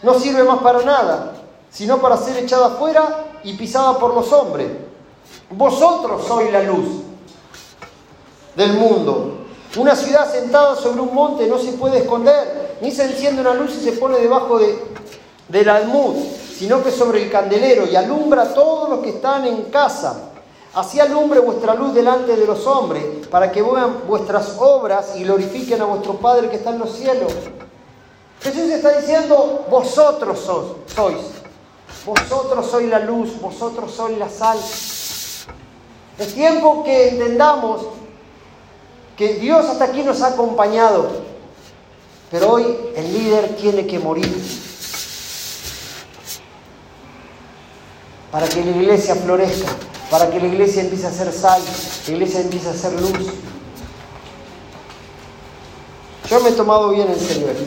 No 0.01 0.19
sirve 0.19 0.43
más 0.43 0.59
para 0.59 0.81
nada, 0.81 1.33
sino 1.69 1.99
para 1.99 2.17
ser 2.17 2.37
echada 2.37 2.65
afuera 2.65 3.25
y 3.43 3.53
pisada 3.53 3.99
por 3.99 4.15
los 4.15 4.33
hombres. 4.33 4.67
Vosotros 5.51 6.25
sois 6.27 6.51
la 6.51 6.63
luz 6.63 7.03
del 8.55 8.73
mundo. 8.73 9.35
Una 9.77 9.95
ciudad 9.95 10.31
sentada 10.31 10.75
sobre 10.75 11.01
un 11.01 11.13
monte 11.13 11.45
no 11.45 11.59
se 11.59 11.73
puede 11.73 11.99
esconder, 11.99 12.77
ni 12.81 12.91
se 12.91 13.03
enciende 13.03 13.41
una 13.41 13.53
luz 13.53 13.75
y 13.75 13.83
se 13.83 13.91
pone 13.93 14.17
debajo 14.17 14.57
de, 14.57 14.83
del 15.47 15.69
almud, 15.69 16.15
sino 16.57 16.83
que 16.83 16.89
sobre 16.91 17.21
el 17.21 17.31
candelero 17.31 17.85
y 17.85 17.95
alumbra 17.95 18.43
a 18.43 18.53
todos 18.53 18.89
los 18.89 18.99
que 18.99 19.09
están 19.09 19.45
en 19.45 19.65
casa. 19.65 20.28
Así 20.73 20.99
alumbre 20.99 21.39
vuestra 21.39 21.73
luz 21.73 21.93
delante 21.93 22.35
de 22.35 22.45
los 22.45 22.65
hombres, 22.67 23.27
para 23.27 23.51
que 23.51 23.61
vean 23.61 24.01
vuestras 24.07 24.55
obras 24.59 25.15
y 25.15 25.23
glorifiquen 25.23 25.81
a 25.81 25.85
vuestro 25.85 26.13
Padre 26.13 26.49
que 26.49 26.57
está 26.57 26.69
en 26.69 26.79
los 26.79 26.91
cielos. 26.91 27.33
Jesús 28.41 28.69
está 28.69 28.99
diciendo, 28.99 29.65
vosotros 29.69 30.39
sois, 30.39 31.17
vosotros 32.05 32.65
sois 32.67 32.87
la 32.87 32.99
luz, 32.99 33.39
vosotros 33.41 33.91
sois 33.91 34.17
la 34.17 34.29
sal. 34.29 34.59
Es 36.17 36.33
tiempo 36.33 36.83
que 36.83 37.09
entendamos 37.09 37.81
que 39.17 39.35
Dios 39.35 39.65
hasta 39.65 39.85
aquí 39.85 40.03
nos 40.03 40.21
ha 40.21 40.27
acompañado, 40.27 41.07
pero 42.31 42.53
hoy 42.53 42.77
el 42.95 43.11
líder 43.11 43.55
tiene 43.57 43.87
que 43.87 43.99
morir. 43.99 44.67
para 48.31 48.47
que 48.47 48.63
la 48.63 48.71
iglesia 48.71 49.15
florezca, 49.15 49.71
para 50.09 50.29
que 50.29 50.39
la 50.39 50.47
iglesia 50.47 50.81
empiece 50.81 51.07
a 51.07 51.11
ser 51.11 51.31
sal, 51.31 51.61
la 52.07 52.13
iglesia 52.13 52.41
empiece 52.41 52.69
a 52.69 52.73
ser 52.73 52.93
luz. 52.93 53.33
Yo 56.29 56.39
me 56.41 56.49
he 56.49 56.53
tomado 56.53 56.89
bien 56.89 57.07
en 57.07 57.19
serio 57.19 57.47
esto. 57.49 57.65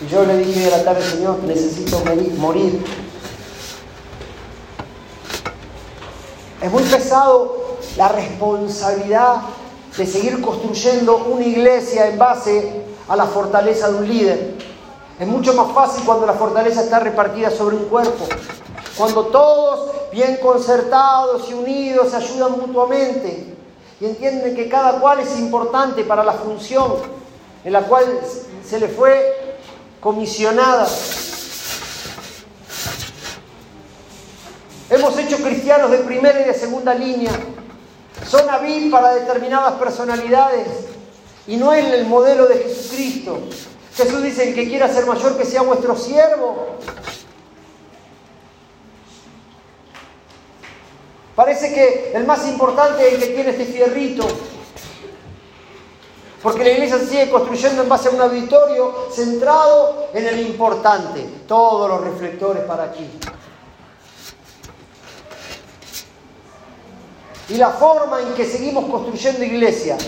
Y 0.00 0.08
yo 0.08 0.24
le 0.24 0.38
dije 0.38 0.66
a 0.72 0.78
la 0.78 0.84
tarde, 0.84 1.02
Señor, 1.02 1.42
necesito 1.44 2.02
morir. 2.38 2.84
Es 6.60 6.70
muy 6.70 6.82
pesado 6.82 7.78
la 7.96 8.08
responsabilidad 8.08 9.36
de 9.96 10.06
seguir 10.06 10.42
construyendo 10.42 11.16
una 11.16 11.44
iglesia 11.44 12.08
en 12.08 12.18
base 12.18 12.82
a 13.08 13.16
la 13.16 13.24
fortaleza 13.26 13.90
de 13.90 13.98
un 13.98 14.08
líder. 14.08 14.54
Es 15.18 15.26
mucho 15.26 15.54
más 15.54 15.72
fácil 15.72 16.04
cuando 16.04 16.26
la 16.26 16.34
fortaleza 16.34 16.82
está 16.82 16.98
repartida 16.98 17.50
sobre 17.50 17.76
un 17.76 17.84
cuerpo. 17.84 18.26
Cuando 18.98 19.26
todos, 19.26 19.90
bien 20.16 20.38
concertados 20.38 21.46
y 21.50 21.52
unidos, 21.52 22.10
se 22.10 22.16
ayudan 22.16 22.52
mutuamente 22.52 23.54
y 24.00 24.06
entienden 24.06 24.56
que 24.56 24.66
cada 24.66 24.98
cual 24.98 25.20
es 25.20 25.38
importante 25.38 26.04
para 26.04 26.24
la 26.24 26.32
función 26.32 26.94
en 27.62 27.72
la 27.74 27.82
cual 27.82 28.18
se 28.66 28.80
le 28.80 28.88
fue 28.88 29.58
comisionada. 30.00 30.88
Hemos 34.88 35.18
hecho 35.18 35.36
cristianos 35.36 35.90
de 35.90 35.98
primera 35.98 36.40
y 36.40 36.44
de 36.44 36.54
segunda 36.54 36.94
línea. 36.94 37.32
Son 38.26 38.48
hábil 38.48 38.90
para 38.90 39.16
determinadas 39.16 39.74
personalidades 39.74 40.66
y 41.46 41.58
no 41.58 41.74
es 41.74 41.92
el 41.92 42.06
modelo 42.06 42.46
de 42.46 42.60
Jesucristo. 42.60 43.38
Jesús 43.94 44.22
dice, 44.22 44.48
el 44.48 44.54
que 44.54 44.66
quiera 44.66 44.88
ser 44.88 45.04
mayor, 45.04 45.36
que 45.36 45.44
sea 45.44 45.60
vuestro 45.60 45.94
siervo. 45.94 46.78
Parece 51.36 51.74
que 51.74 52.12
el 52.14 52.24
más 52.24 52.48
importante 52.48 53.06
es 53.06 53.14
el 53.14 53.20
que 53.20 53.26
tiene 53.26 53.50
este 53.50 53.66
fierrito. 53.66 54.26
Porque 56.42 56.64
la 56.64 56.70
iglesia 56.70 56.98
se 56.98 57.08
sigue 57.08 57.30
construyendo 57.30 57.82
en 57.82 57.88
base 57.88 58.08
a 58.08 58.12
un 58.12 58.20
auditorio 58.22 59.08
centrado 59.12 60.08
en 60.14 60.26
el 60.26 60.40
importante. 60.40 61.22
Todos 61.46 61.90
los 61.90 62.00
reflectores 62.00 62.62
para 62.64 62.84
aquí. 62.84 63.06
Y 67.50 67.54
la 67.54 67.70
forma 67.70 68.22
en 68.22 68.34
que 68.34 68.46
seguimos 68.46 68.86
construyendo 68.90 69.44
iglesia 69.44 69.98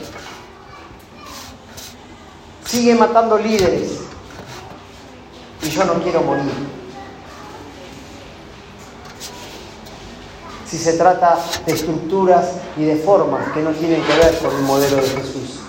sigue 2.64 2.94
matando 2.94 3.36
líderes. 3.36 4.00
Y 5.62 5.68
yo 5.68 5.84
no 5.84 5.94
quiero 6.02 6.22
morir. 6.22 6.77
Si 10.68 10.76
se 10.76 10.94
trata 10.94 11.38
de 11.64 11.72
estructuras 11.72 12.46
y 12.76 12.84
de 12.84 12.96
formas 12.96 13.52
que 13.52 13.62
no 13.62 13.70
tienen 13.70 14.02
que 14.02 14.14
ver 14.14 14.38
con 14.38 14.54
el 14.54 14.62
modelo 14.62 14.96
de 14.96 15.08
Jesús. 15.08 15.60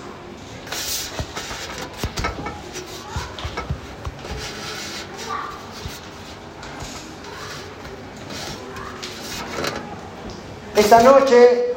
Esta 10.76 11.02
noche 11.02 11.74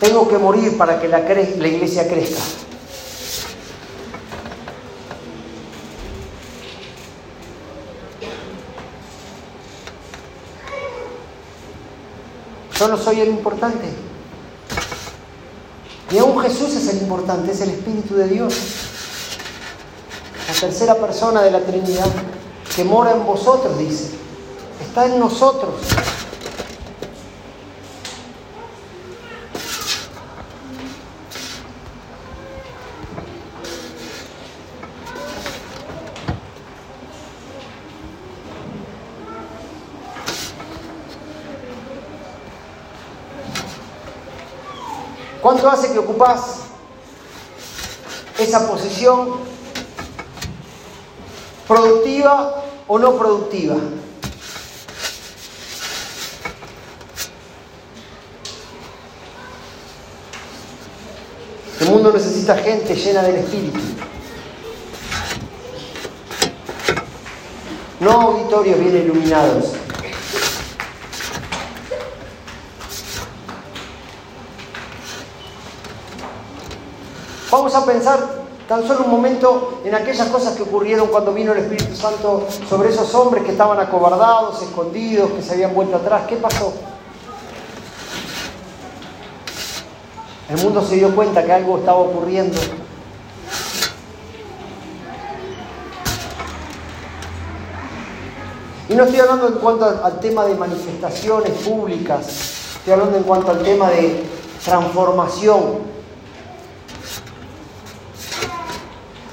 tengo 0.00 0.28
que 0.28 0.38
morir 0.38 0.78
para 0.78 1.00
que 1.00 1.08
la, 1.08 1.20
la 1.20 1.68
iglesia 1.68 2.06
crezca. 2.08 2.65
Yo 12.86 12.92
no 12.92 13.02
soy 13.02 13.20
el 13.20 13.30
importante. 13.30 13.84
Y 16.12 16.18
aún 16.18 16.38
Jesús 16.38 16.72
es 16.76 16.88
el 16.94 16.98
importante, 16.98 17.50
es 17.50 17.60
el 17.60 17.70
Espíritu 17.70 18.14
de 18.14 18.28
Dios. 18.28 18.54
La 20.46 20.54
tercera 20.54 20.94
persona 20.94 21.42
de 21.42 21.50
la 21.50 21.62
Trinidad 21.62 22.06
que 22.76 22.84
mora 22.84 23.10
en 23.10 23.26
vosotros, 23.26 23.76
dice. 23.76 24.10
Está 24.80 25.06
en 25.06 25.18
nosotros. 25.18 25.74
¿Cuánto 45.66 45.82
hace 45.82 45.92
que 45.94 45.98
ocupás 45.98 46.58
esa 48.38 48.68
posición 48.68 49.30
productiva 51.66 52.62
o 52.86 53.00
no 53.00 53.18
productiva? 53.18 53.74
El 61.80 61.90
mundo 61.90 62.12
necesita 62.12 62.56
gente 62.58 62.94
llena 62.94 63.22
del 63.22 63.34
Espíritu. 63.34 63.80
No 67.98 68.12
auditorios 68.12 68.78
bien 68.78 68.98
iluminados. 68.98 69.72
Vamos 77.56 77.74
a 77.74 77.75
pensar 77.86 78.18
tan 78.68 78.86
solo 78.86 79.04
un 79.04 79.10
momento 79.10 79.80
en 79.84 79.94
aquellas 79.94 80.28
cosas 80.28 80.56
que 80.56 80.62
ocurrieron 80.62 81.08
cuando 81.08 81.32
vino 81.32 81.52
el 81.52 81.58
Espíritu 81.58 81.94
Santo 81.94 82.46
sobre 82.68 82.90
esos 82.90 83.14
hombres 83.14 83.44
que 83.44 83.52
estaban 83.52 83.78
acobardados, 83.78 84.60
escondidos, 84.60 85.30
que 85.30 85.42
se 85.42 85.54
habían 85.54 85.72
vuelto 85.72 85.96
atrás. 85.96 86.22
¿Qué 86.28 86.36
pasó? 86.36 86.72
El 90.48 90.58
mundo 90.58 90.82
se 90.82 90.96
dio 90.96 91.14
cuenta 91.14 91.44
que 91.44 91.52
algo 91.52 91.78
estaba 91.78 91.98
ocurriendo. 91.98 92.58
Y 98.88 98.94
no 98.94 99.04
estoy 99.04 99.18
hablando 99.20 99.48
en 99.48 99.54
cuanto 99.54 99.84
al 99.84 100.20
tema 100.20 100.44
de 100.44 100.54
manifestaciones 100.54 101.50
públicas, 101.64 102.26
estoy 102.76 102.92
hablando 102.92 103.16
en 103.16 103.24
cuanto 103.24 103.50
al 103.50 103.62
tema 103.62 103.90
de 103.90 104.24
transformación 104.64 105.95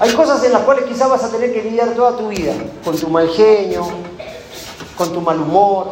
Hay 0.00 0.12
cosas 0.12 0.42
en 0.44 0.52
las 0.52 0.62
cuales 0.62 0.86
quizás 0.86 1.08
vas 1.08 1.22
a 1.22 1.30
tener 1.30 1.52
que 1.52 1.62
lidiar 1.62 1.94
toda 1.94 2.16
tu 2.16 2.28
vida, 2.28 2.52
con 2.84 2.98
tu 2.98 3.08
mal 3.08 3.28
genio, 3.28 3.86
con 4.96 5.12
tu 5.12 5.20
mal 5.20 5.40
humor. 5.40 5.90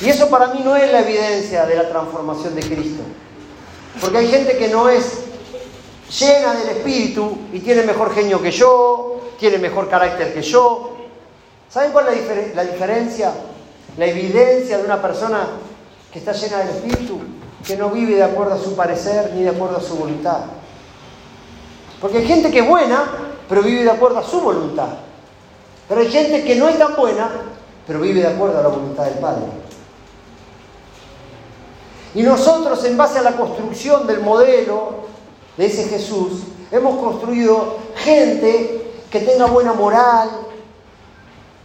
Y 0.00 0.08
eso 0.08 0.28
para 0.28 0.48
mí 0.48 0.60
no 0.64 0.76
es 0.76 0.90
la 0.90 1.00
evidencia 1.00 1.66
de 1.66 1.76
la 1.76 1.88
transformación 1.88 2.54
de 2.56 2.62
Cristo. 2.62 3.02
Porque 4.00 4.18
hay 4.18 4.28
gente 4.28 4.58
que 4.58 4.68
no 4.68 4.88
es 4.88 5.20
llena 6.18 6.54
del 6.54 6.68
Espíritu 6.76 7.38
y 7.52 7.60
tiene 7.60 7.82
mejor 7.82 8.12
genio 8.12 8.42
que 8.42 8.50
yo, 8.50 9.20
tiene 9.38 9.58
mejor 9.58 9.88
carácter 9.88 10.34
que 10.34 10.42
yo. 10.42 10.96
¿Saben 11.70 11.92
cuál 11.92 12.08
es 12.08 12.54
la, 12.54 12.64
la 12.64 12.70
diferencia? 12.70 13.32
La 13.96 14.06
evidencia 14.06 14.78
de 14.78 14.84
una 14.84 15.00
persona 15.00 15.46
que 16.12 16.18
está 16.18 16.32
llena 16.32 16.58
del 16.58 16.68
Espíritu, 16.70 17.20
que 17.64 17.76
no 17.76 17.90
vive 17.90 18.16
de 18.16 18.24
acuerdo 18.24 18.54
a 18.54 18.58
su 18.58 18.74
parecer 18.74 19.32
ni 19.34 19.44
de 19.44 19.50
acuerdo 19.50 19.76
a 19.76 19.80
su 19.80 19.96
voluntad. 19.96 20.40
Porque 22.00 22.18
hay 22.18 22.26
gente 22.26 22.50
que 22.50 22.60
es 22.60 22.68
buena, 22.68 23.04
pero 23.48 23.62
vive 23.62 23.84
de 23.84 23.90
acuerdo 23.90 24.18
a 24.18 24.22
su 24.22 24.40
voluntad. 24.40 24.88
Pero 25.88 26.00
hay 26.00 26.08
gente 26.08 26.44
que 26.44 26.56
no 26.56 26.68
es 26.68 26.78
tan 26.78 26.94
buena, 26.96 27.30
pero 27.86 28.00
vive 28.00 28.20
de 28.20 28.28
acuerdo 28.28 28.58
a 28.58 28.62
la 28.62 28.68
voluntad 28.68 29.04
del 29.04 29.18
Padre. 29.18 29.44
Y 32.14 32.22
nosotros, 32.22 32.82
en 32.84 32.96
base 32.96 33.18
a 33.18 33.22
la 33.22 33.36
construcción 33.36 34.06
del 34.06 34.20
modelo 34.20 35.06
de 35.56 35.66
ese 35.66 35.84
Jesús, 35.84 36.42
hemos 36.70 36.98
construido 36.98 37.76
gente 37.96 38.90
que 39.10 39.20
tenga 39.20 39.46
buena 39.46 39.72
moral, 39.72 40.30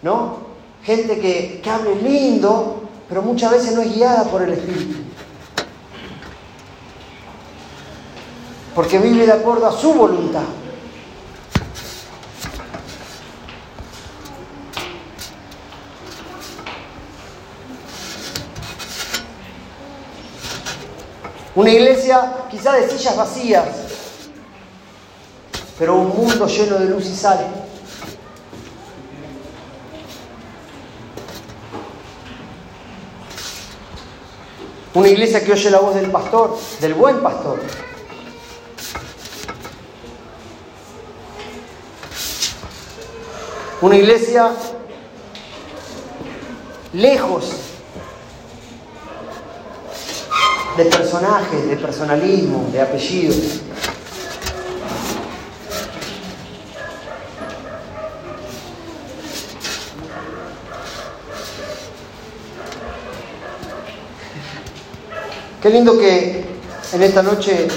¿no? 0.02 0.52
Gente 0.84 1.20
que, 1.20 1.62
que 1.63 1.70
hable 1.70 1.96
lindo, 1.96 2.82
pero 3.08 3.22
muchas 3.22 3.52
veces 3.52 3.74
no 3.74 3.82
es 3.82 3.94
guiada 3.94 4.26
por 4.26 4.41
el 4.41 4.54
Espíritu. 4.54 5.11
Porque 8.76 9.00
vive 9.00 9.26
de 9.26 9.34
acuerdo 9.34 9.68
a 9.68 9.78
su 9.78 9.94
voluntad. 9.94 10.44
Una 21.54 21.70
iglesia 21.70 22.34
quizá 22.50 22.74
de 22.74 22.90
sillas 22.90 23.18
vacías, 23.18 23.68
pero 25.78 25.96
un 25.96 26.16
mundo 26.16 26.48
lleno 26.48 26.80
de 26.80 26.86
luz 26.86 27.06
y 27.08 27.16
sal. 27.16 27.46
Una 34.94 35.08
iglesia 35.08 35.44
que 35.44 35.52
oye 35.52 35.70
la 35.70 35.80
voz 35.80 35.96
del 35.96 36.10
pastor, 36.10 36.58
del 36.80 36.94
buen 36.94 37.22
pastor 37.22 37.60
Una 43.82 43.96
iglesia 43.96 44.52
lejos 46.94 47.50
de 50.78 50.86
personajes, 50.86 51.67
de 51.67 51.78
personalismo, 51.78 52.70
de 52.72 52.80
apellidos. 52.80 53.62
Qué 65.60 65.70
lindo 65.72 65.98
que 65.98 66.46
en 66.94 67.02
esta 67.02 67.24
noche 67.24 67.67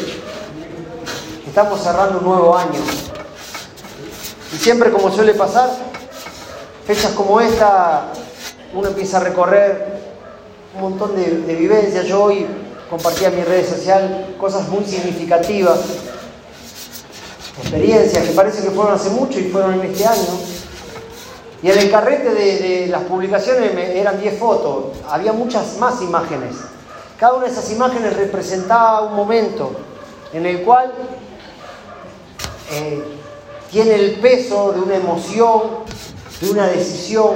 estamos 1.47 1.83
cerrando 1.83 2.19
un 2.19 2.25
nuevo 2.25 2.55
año. 2.55 2.81
Y 4.53 4.57
siempre 4.57 4.91
como 4.91 5.11
suele 5.11 5.33
pasar, 5.33 5.84
fechas 6.87 7.13
como 7.13 7.41
esta, 7.41 8.13
uno 8.75 8.89
empieza 8.89 9.19
a 9.19 9.21
recorrer 9.21 10.01
un 10.75 10.83
montón 10.83 11.17
de, 11.17 11.55
vivencias. 11.55 12.07
Yo 12.07 12.25
hoy 12.25 12.47
compartía 12.91 13.29
en 13.29 13.37
mi 13.37 13.43
redes 13.43 13.69
sociales 13.69 14.11
cosas 14.39 14.69
muy 14.69 14.85
significativas, 14.85 15.81
experiencias 17.61 18.27
que 18.27 18.33
parece 18.33 18.63
que 18.63 18.71
fueron 18.71 18.95
hace 18.95 19.11
mucho 19.11 19.39
y 19.39 19.45
fueron 19.45 19.75
en 19.75 19.91
este 19.91 20.07
año. 20.07 20.39
Y 21.63 21.71
en 21.71 21.79
el 21.79 21.91
carrete 21.91 22.35
de, 22.35 22.59
de 22.59 22.87
las 22.89 23.05
publicaciones 23.05 23.75
eran 23.75 24.21
10 24.21 24.39
fotos, 24.39 24.97
había 25.09 25.33
muchas 25.33 25.79
más 25.79 26.03
imágenes. 26.03 26.57
Cada 27.19 27.35
una 27.35 27.47
de 27.47 27.53
esas 27.53 27.71
imágenes 27.71 28.15
representaba 28.17 29.03
un 29.03 29.15
momento 29.15 29.73
en 30.35 30.45
el 30.45 30.63
cual 30.63 30.93
eh, 32.73 33.03
tiene 33.71 33.95
el 33.95 34.17
peso 34.21 34.73
de 34.73 34.81
una 34.81 34.97
emoción, 34.97 35.84
de 36.41 36.51
una 36.51 36.67
decisión. 36.67 37.35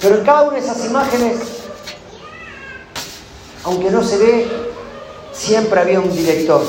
Pero 0.00 0.16
en 0.16 0.24
cada 0.24 0.42
una 0.42 0.56
de 0.56 0.60
esas 0.60 0.84
imágenes, 0.84 1.36
aunque 3.64 3.90
no 3.90 4.02
se 4.04 4.18
ve, 4.18 4.48
siempre 5.32 5.80
había 5.80 6.00
un 6.00 6.14
director, 6.14 6.64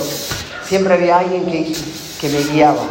siempre 0.68 0.94
había 0.94 1.20
alguien 1.20 1.46
que, 1.46 1.76
que 2.20 2.30
me 2.30 2.44
guiaba. 2.44 2.84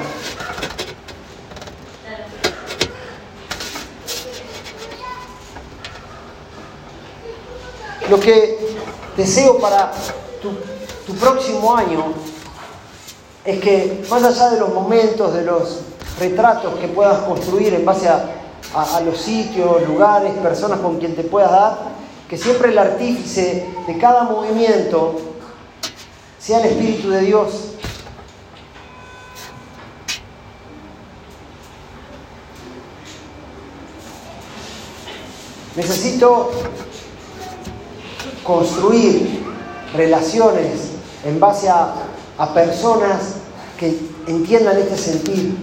Lo 8.09 8.21
que 8.21 8.57
deseo 9.17 9.59
para 9.59 9.93
tu, 10.41 11.15
próximo 11.15 11.75
año 11.75 12.13
es 13.47 13.61
que 13.61 14.05
más 14.11 14.23
allá 14.23 14.51
de 14.51 14.61
los 14.61 14.73
momentos, 14.73 15.33
de 15.35 15.43
los 15.43 15.81
retratos 16.19 16.75
que 16.79 16.89
puedas 16.89 17.21
construir 17.21 17.75
en 17.75 17.85
base 17.85 18.09
a, 18.09 19.01
los 19.05 19.19
sitios, 19.19 19.87
lugares, 19.87 20.33
personas 20.39 20.81
con 20.81 20.99
quien 20.99 21.15
te 21.15 21.23
puedas 21.23 21.51
dar, 21.51 21.79
que 22.29 22.37
siempre 22.37 22.71
el 22.71 22.79
artífice 22.79 23.67
de 23.87 23.99
cada 23.99 24.25
movimiento 24.25 25.15
sea 26.39 26.61
el 26.61 26.67
Espíritu 26.67 27.11
de 27.11 27.21
Dios. 27.21 27.73
Necesito 35.77 36.51
construir 38.43 39.45
relaciones 39.95 40.93
en 41.25 41.41
base 41.41 41.69
a, 41.69 41.95
personas 42.55 43.36
que 43.77 43.99
entiendan 44.27 44.79
este 44.79 44.97
sentido. 44.97 45.55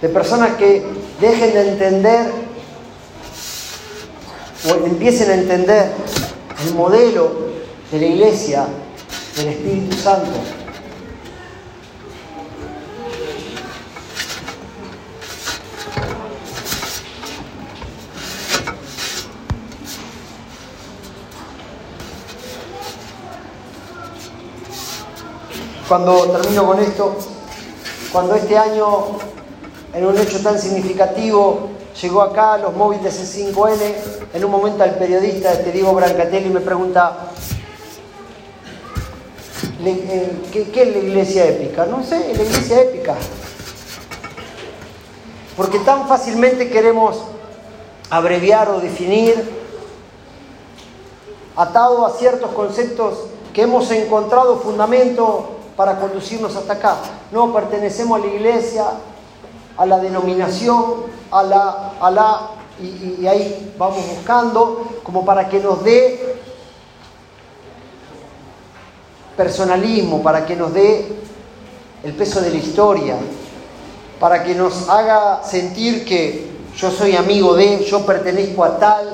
De 0.00 0.08
personas 0.08 0.56
que 0.56 0.84
dejen 1.20 1.52
de 1.52 1.68
entender 1.70 2.32
o 4.68 4.86
empiecen 4.86 5.30
a 5.30 5.34
entender 5.34 5.92
el 6.66 6.74
modelo 6.74 7.32
de 7.90 8.00
la 8.00 8.06
iglesia 8.06 8.66
del 9.36 9.48
Espíritu 9.48 9.96
Santo. 9.96 10.61
Cuando 25.92 26.26
termino 26.30 26.64
con 26.64 26.80
esto, 26.80 27.14
cuando 28.12 28.34
este 28.34 28.56
año, 28.56 29.08
en 29.92 30.06
un 30.06 30.16
hecho 30.16 30.40
tan 30.40 30.58
significativo, 30.58 31.68
llegó 32.00 32.22
acá 32.22 32.56
los 32.56 32.74
móviles 32.74 33.04
de 33.04 33.10
C5N, 33.10 33.94
en 34.32 34.42
un 34.42 34.50
momento 34.50 34.84
el 34.84 34.92
periodista 34.92 35.52
este 35.52 35.70
Diego 35.70 35.92
Brancatelli 35.92 36.48
me 36.48 36.60
pregunta, 36.60 37.28
eh, 39.84 40.32
¿qué, 40.50 40.70
¿qué, 40.70 40.82
es 40.82 40.96
la 40.96 40.98
iglesia 40.98 41.44
épica? 41.44 41.84
No 41.84 42.02
sé, 42.02 42.32
la 42.38 42.42
iglesia 42.42 42.80
épica. 42.80 43.14
Porque 45.58 45.78
tan 45.80 46.08
fácilmente 46.08 46.70
queremos 46.70 47.18
abreviar 48.08 48.70
o 48.70 48.80
definir, 48.80 49.46
atado 51.54 52.06
a 52.06 52.12
ciertos 52.12 52.50
conceptos 52.52 53.26
que 53.52 53.60
hemos 53.60 53.90
encontrado 53.90 54.56
fundamento 54.56 55.58
para 55.76 55.98
conducirnos 55.98 56.54
hasta 56.56 56.74
acá. 56.74 56.96
No 57.30 57.52
pertenecemos 57.52 58.20
a 58.20 58.26
la 58.26 58.32
iglesia, 58.32 58.84
a 59.76 59.86
la 59.86 59.98
denominación, 59.98 61.04
a 61.30 61.42
la, 61.42 61.92
a 62.00 62.10
la 62.10 62.50
y, 62.80 63.26
ahí 63.26 63.74
vamos 63.78 64.06
buscando 64.08 64.86
como 65.02 65.24
para 65.24 65.48
que 65.48 65.60
nos 65.60 65.84
dé 65.84 66.36
personalismo, 69.36 70.22
para 70.22 70.44
que 70.44 70.56
nos 70.56 70.72
dé 70.72 71.06
el 72.02 72.12
peso 72.14 72.40
de 72.40 72.50
la 72.50 72.56
historia, 72.56 73.16
para 74.18 74.42
que 74.42 74.54
nos 74.54 74.88
haga 74.88 75.42
sentir 75.44 76.04
que 76.04 76.50
yo 76.76 76.90
soy 76.90 77.16
amigo 77.16 77.54
de, 77.54 77.84
yo 77.84 78.04
pertenezco 78.04 78.64
a 78.64 78.78
tal. 78.78 79.08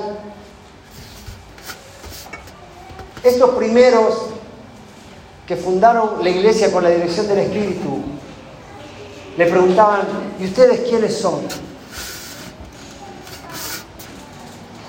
Estos 3.23 3.49
primeros 3.51 4.13
que 5.49 5.55
fundaron 5.55 6.23
la 6.23 6.29
iglesia 6.29 6.71
con 6.71 6.83
la 6.83 6.91
dirección 6.91 7.27
del 7.27 7.39
Espíritu, 7.39 8.03
le 9.35 9.47
preguntaban, 9.47 10.01
¿y 10.39 10.45
ustedes 10.45 10.87
quiénes 10.87 11.17
son? 11.17 11.39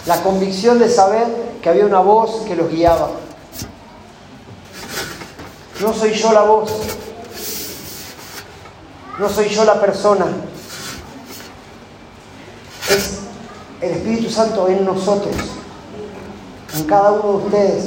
La 0.05 0.23
convicción 0.23 0.79
de 0.79 0.91
saber 0.91 1.29
que 1.63 1.71
había 1.71 1.87
una 1.87 2.01
voz 2.01 2.43
que 2.47 2.55
los 2.55 2.71
guiaba. 2.71 3.09
No 5.81 5.95
soy 5.95 6.13
yo 6.13 6.31
la 6.31 6.43
voz, 6.43 6.71
no 9.19 9.31
soy 9.31 9.49
yo 9.49 9.65
la 9.65 9.81
persona, 9.81 10.27
es 12.91 13.21
el 13.81 13.93
Espíritu 13.93 14.29
Santo 14.29 14.69
en 14.69 14.85
nosotros, 14.85 15.35
en 16.77 16.85
cada 16.85 17.13
uno 17.13 17.39
de 17.39 17.47
ustedes, 17.47 17.85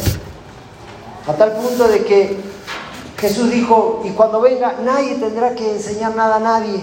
a 1.28 1.34
tal 1.34 1.52
punto 1.52 1.88
de 1.88 2.04
que 2.04 2.53
Jesús 3.24 3.50
dijo, 3.50 4.02
y 4.04 4.10
cuando 4.10 4.42
venga 4.42 4.76
nadie 4.84 5.16
tendrá 5.16 5.56
que 5.56 5.72
enseñar 5.72 6.14
nada 6.14 6.36
a 6.36 6.40
nadie, 6.42 6.78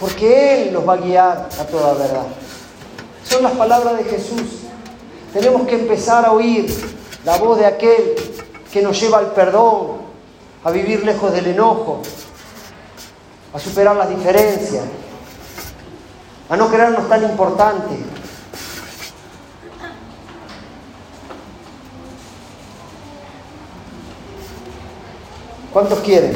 porque 0.00 0.64
Él 0.64 0.74
los 0.74 0.86
va 0.86 0.94
a 0.94 0.96
guiar 0.96 1.48
a 1.60 1.64
toda 1.66 1.94
verdad. 1.94 2.26
Son 3.22 3.44
las 3.44 3.52
palabras 3.52 3.96
de 3.96 4.02
Jesús. 4.02 4.42
Tenemos 5.32 5.68
que 5.68 5.76
empezar 5.76 6.26
a 6.26 6.32
oír 6.32 6.66
la 7.24 7.36
voz 7.36 7.58
de 7.58 7.66
aquel 7.66 8.16
que 8.72 8.82
nos 8.82 9.00
lleva 9.00 9.18
al 9.18 9.34
perdón, 9.34 9.98
a 10.64 10.72
vivir 10.72 11.04
lejos 11.04 11.32
del 11.32 11.46
enojo, 11.46 12.02
a 13.54 13.60
superar 13.60 13.94
las 13.94 14.08
diferencias, 14.08 14.82
a 16.48 16.56
no 16.56 16.68
creernos 16.68 17.08
tan 17.08 17.22
importantes, 17.22 17.98
¿Cuántos 25.76 25.98
quieren? 25.98 26.32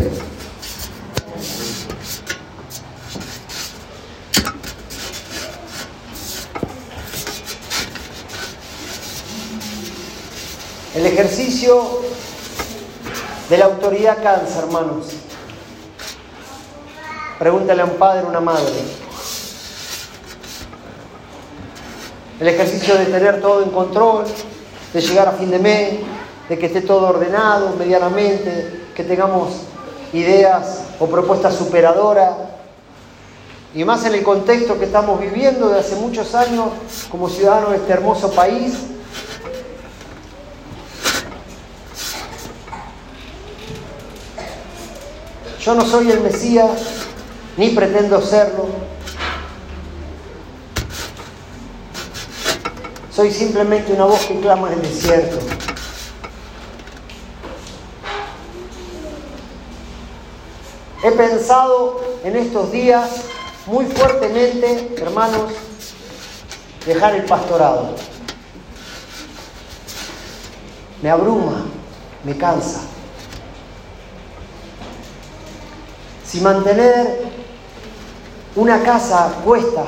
El 10.95 11.07
ejercicio 11.07 12.03
de 13.49 13.57
la 13.57 13.65
autoridad 13.65 14.23
cansa, 14.23 14.59
hermanos. 14.59 15.07
Pregúntale 17.39 17.81
a 17.81 17.87
un 17.87 17.97
padre 17.97 18.25
o 18.25 18.29
una 18.29 18.41
madre. 18.41 18.75
el 22.41 22.47
ejercicio 22.47 22.95
de 22.95 23.07
tener 23.07 23.41
todo 23.41 23.63
en 23.63 23.71
control, 23.71 24.27
de 24.93 25.01
llegar 25.01 25.29
a 25.29 25.33
fin 25.33 25.51
de 25.51 25.59
mes, 25.59 26.01
de 26.47 26.59
que 26.59 26.67
esté 26.67 26.83
todo 26.83 27.09
ordenado 27.09 27.75
medianamente, 27.79 28.90
que 29.01 29.09
tengamos 29.09 29.49
ideas 30.13 30.83
o 30.99 31.07
propuestas 31.07 31.55
superadoras. 31.55 32.35
Y 33.75 33.83
más 33.83 34.05
en 34.05 34.15
el 34.15 34.23
contexto 34.23 34.79
que 34.79 34.85
estamos 34.85 35.19
viviendo 35.19 35.71
de 35.71 35.79
hace 35.79 35.97
muchos 35.97 36.35
años 36.35 36.69
como 37.11 37.29
ciudadanos 37.31 37.71
de 37.71 37.77
este 37.77 37.93
hermoso 37.93 38.31
país, 38.33 38.75
Yo 45.63 45.75
no 45.75 45.85
soy 45.85 46.11
el 46.11 46.21
Mesías, 46.21 46.71
ni 47.59 47.69
pretendo 47.69 48.19
serlo. 48.23 48.67
Soy 53.15 53.31
simplemente 53.31 53.93
una 53.93 54.07
voz 54.07 54.25
que 54.25 54.41
clama 54.41 54.69
en 54.69 54.79
el 54.79 54.83
desierto. 54.83 55.37
He 61.03 61.11
pensado 61.13 61.99
en 62.25 62.37
estos 62.37 62.71
días 62.73 63.09
muy 63.65 63.87
fuertemente, 63.87 64.95
hermanos, 64.99 65.51
dejar 66.85 67.15
el 67.15 67.25
pastorado. 67.25 67.95
Me 71.01 71.09
abruma, 71.09 71.65
me 72.23 72.37
cansa. 72.37 72.81
Si 76.27 76.43
mantener 76.43 77.31
una 78.55 78.83
casa 78.83 79.37
cuesta, 79.43 79.85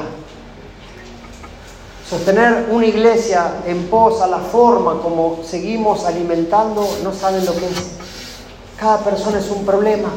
sostener 2.08 2.68
una 2.70 2.86
iglesia 2.86 3.62
en 3.66 3.86
pos 3.88 4.22
a 4.22 4.26
la 4.28 4.38
forma 4.38 5.02
como 5.02 5.40
seguimos 5.44 6.06
alimentando, 6.06 6.88
no 7.02 7.12
saben 7.12 7.44
lo 7.44 7.54
que 7.54 7.66
es. 7.66 7.90
Cada 8.78 8.98
persona 9.00 9.38
es 9.38 9.50
un 9.50 9.66
problema. 9.66 10.08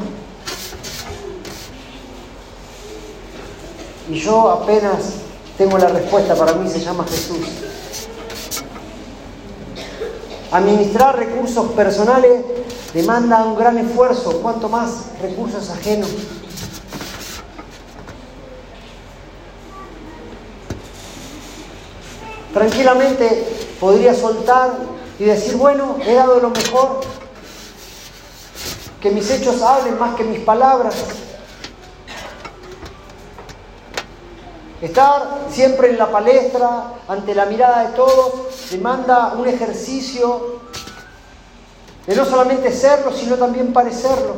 Y 4.09 4.19
yo 4.19 4.49
apenas 4.49 5.15
tengo 5.57 5.77
la 5.77 5.87
respuesta, 5.87 6.35
para 6.35 6.53
mí 6.53 6.69
se 6.69 6.79
llama 6.79 7.05
Jesús. 7.05 7.47
Administrar 10.51 11.17
recursos 11.17 11.71
personales 11.71 12.45
demanda 12.93 13.43
un 13.43 13.55
gran 13.55 13.77
esfuerzo, 13.77 14.41
cuanto 14.41 14.69
más 14.69 15.07
recursos 15.21 15.69
ajenos. 15.69 16.09
Tranquilamente 22.53 23.75
podría 23.81 24.13
soltar 24.13 24.77
y 25.19 25.25
decir, 25.25 25.57
bueno, 25.57 25.97
he 26.05 26.13
dado 26.13 26.39
lo 26.39 26.51
mejor, 26.51 27.01
que 29.01 29.11
mis 29.11 29.29
hechos 29.29 29.61
hablen 29.61 29.99
más 29.99 30.15
que 30.15 30.23
mis 30.23 30.39
palabras. 30.39 30.95
Estar 34.85 35.47
siempre 35.49 35.89
en 35.89 35.97
la 35.97 36.11
palestra, 36.11 36.93
ante 37.07 37.33
la 37.33 37.47
mirada 37.47 37.87
de 37.87 37.95
todos, 37.95 38.69
demanda 38.69 39.33
un 39.35 39.47
ejercicio 39.47 40.59
de 42.05 42.15
no 42.15 42.23
solamente 42.23 42.71
serlo, 42.71 43.11
sino 43.11 43.35
también 43.35 43.73
parecerlo. 43.73 44.35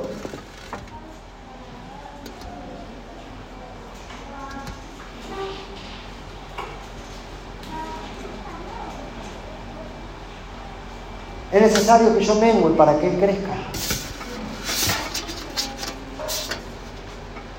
Es 11.52 11.62
necesario 11.62 12.18
que 12.18 12.24
yo 12.24 12.36
mengue 12.36 12.70
para 12.78 12.98
que 12.98 13.10
Él 13.10 13.20
crezca. 13.20 13.54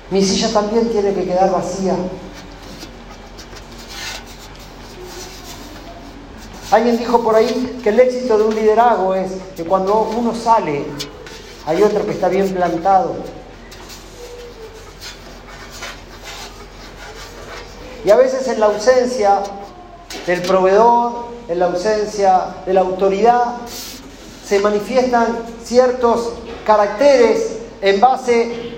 Mi 0.09 0.25
silla 0.25 0.51
también 0.51 0.89
tiene 0.89 1.13
que 1.13 1.25
quedar 1.25 1.51
vacía 1.51 1.95
Alguien 6.71 6.99
dijo 6.99 7.23
por 7.23 7.35
ahí 7.35 7.79
que 7.83 7.89
el 7.89 7.99
éxito 7.99 8.37
de 8.37 8.43
un 8.43 8.53
liderazgo 8.53 9.15
es 9.15 9.31
que 9.55 9.63
cuando 9.63 10.01
uno 10.01 10.35
sale, 10.35 10.85
hay 11.65 11.81
otro 11.81 12.05
que 12.05 12.11
está 12.11 12.29
bien 12.29 12.53
plantado. 12.53 13.15
Y 18.05 18.11
a 18.11 18.15
veces 18.15 18.47
en 18.47 18.59
la 18.59 18.67
ausencia 18.67 19.41
del 20.27 20.43
proveedor, 20.43 21.29
en 21.47 21.59
la 21.59 21.65
ausencia 21.65 22.57
de 22.65 22.73
la 22.73 22.81
autoridad, 22.81 23.55
se 24.45 24.59
manifiestan 24.59 25.39
ciertos 25.63 26.33
caracteres 26.65 27.57
en 27.81 27.99
base 27.99 28.68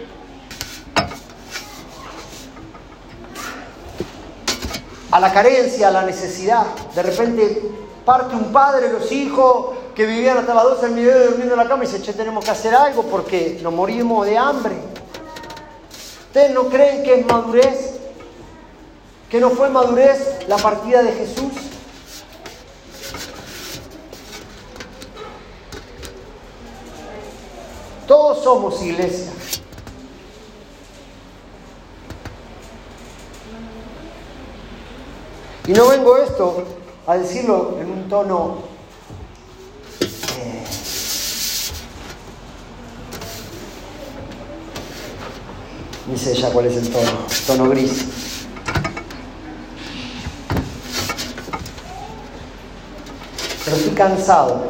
a 5.11 5.19
la 5.19 5.31
carencia, 5.33 5.89
a 5.89 5.91
la 5.91 6.03
necesidad. 6.03 6.65
De 6.95 7.03
repente 7.03 7.61
parte 8.05 8.35
un 8.35 8.51
padre, 8.51 8.91
los 8.91 9.11
hijos 9.11 9.75
que 9.93 10.05
vivían 10.05 10.37
hasta 10.37 10.53
las 10.53 10.63
12 10.63 10.85
del 10.87 10.95
mediodía 10.95 11.25
durmiendo 11.25 11.53
en 11.53 11.59
la 11.59 11.67
cama 11.67 11.83
y 11.83 11.87
dice, 11.87 12.01
che, 12.01 12.13
tenemos 12.13 12.43
que 12.43 12.51
hacer 12.51 12.73
algo 12.73 13.03
porque 13.03 13.59
nos 13.61 13.73
morimos 13.73 14.25
de 14.25 14.37
hambre. 14.37 14.75
¿Ustedes 16.27 16.51
no 16.51 16.69
creen 16.69 17.03
que 17.03 17.19
es 17.19 17.25
madurez? 17.25 17.99
¿Que 19.29 19.39
no 19.39 19.49
fue 19.51 19.69
madurez 19.69 20.39
la 20.47 20.57
partida 20.57 21.03
de 21.03 21.11
Jesús? 21.11 21.51
Todos 28.07 28.43
somos 28.43 28.81
iglesia. 28.81 29.31
Y 35.67 35.73
no 35.73 35.87
vengo 35.89 36.17
esto 36.17 36.63
a 37.05 37.17
decirlo 37.17 37.77
en 37.79 37.91
un 37.91 38.09
tono 38.09 38.57
eh, 40.01 40.63
ni 46.07 46.17
sé 46.17 46.33
ya 46.33 46.49
cuál 46.49 46.65
es 46.65 46.77
el 46.77 46.89
tono, 46.89 47.11
tono 47.45 47.69
gris. 47.69 48.05
Pero 53.63 53.77
estoy 53.77 53.93
cansado. 53.93 54.63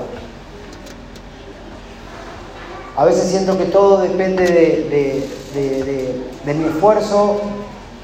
A 2.97 3.06
veces 3.06 3.30
siento 3.30 3.58
que 3.58 3.65
todo 3.65 4.01
depende 4.01 4.43
de, 4.45 5.30
de 6.45 6.54
mi 6.54 6.65
esfuerzo, 6.65 7.39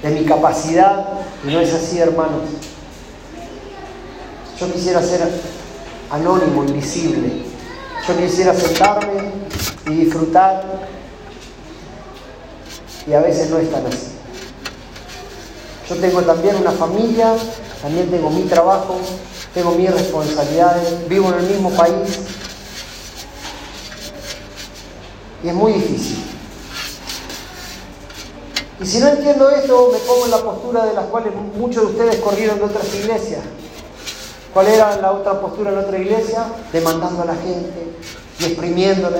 de 0.01 0.09
mi 0.09 0.25
capacidad, 0.25 1.05
y 1.45 1.51
no 1.51 1.59
es 1.59 1.73
así, 1.73 1.99
hermanos. 1.99 2.43
Yo 4.59 4.73
quisiera 4.73 5.01
ser 5.03 5.21
anónimo, 6.09 6.63
invisible. 6.63 7.43
Yo 8.07 8.17
quisiera 8.17 8.53
sentarme 8.55 9.31
y 9.85 9.89
disfrutar. 9.91 10.63
Y 13.05 13.13
a 13.13 13.19
veces 13.19 13.49
no 13.51 13.59
es 13.59 13.71
tan 13.71 13.85
así. 13.85 14.13
Yo 15.87 15.95
tengo 15.97 16.21
también 16.23 16.55
una 16.55 16.71
familia, 16.71 17.35
también 17.81 18.09
tengo 18.09 18.29
mi 18.29 18.43
trabajo, 18.43 18.97
tengo 19.53 19.71
mis 19.71 19.91
responsabilidades, 19.91 21.07
vivo 21.07 21.29
en 21.29 21.35
el 21.35 21.45
mismo 21.45 21.69
país. 21.71 22.19
Y 25.43 25.49
es 25.49 25.53
muy 25.53 25.73
difícil. 25.73 26.23
Y 28.81 28.85
si 28.85 28.99
no 28.99 29.07
entiendo 29.07 29.49
esto, 29.49 29.89
me 29.93 29.99
pongo 29.99 30.25
en 30.25 30.31
la 30.31 30.41
postura 30.43 30.85
de 30.85 30.93
las 30.93 31.05
cuales 31.05 31.33
muchos 31.57 31.83
de 31.83 31.89
ustedes 31.91 32.15
corrieron 32.17 32.57
de 32.57 32.65
otras 32.65 32.93
iglesias. 32.95 33.41
¿Cuál 34.53 34.67
era 34.67 34.97
la 34.97 35.11
otra 35.11 35.39
postura 35.39 35.71
en 35.71 35.77
otra 35.77 35.97
iglesia? 35.97 36.45
Demandando 36.71 37.21
a 37.21 37.25
la 37.25 37.35
gente 37.35 37.93
y 38.39 38.45
exprimiéndola. 38.45 39.19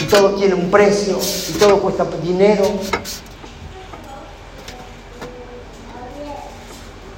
Y 0.00 0.04
todo 0.06 0.30
tiene 0.34 0.54
un 0.54 0.70
precio 0.70 1.18
y 1.48 1.52
todo 1.58 1.80
cuesta 1.80 2.04
dinero. 2.22 2.64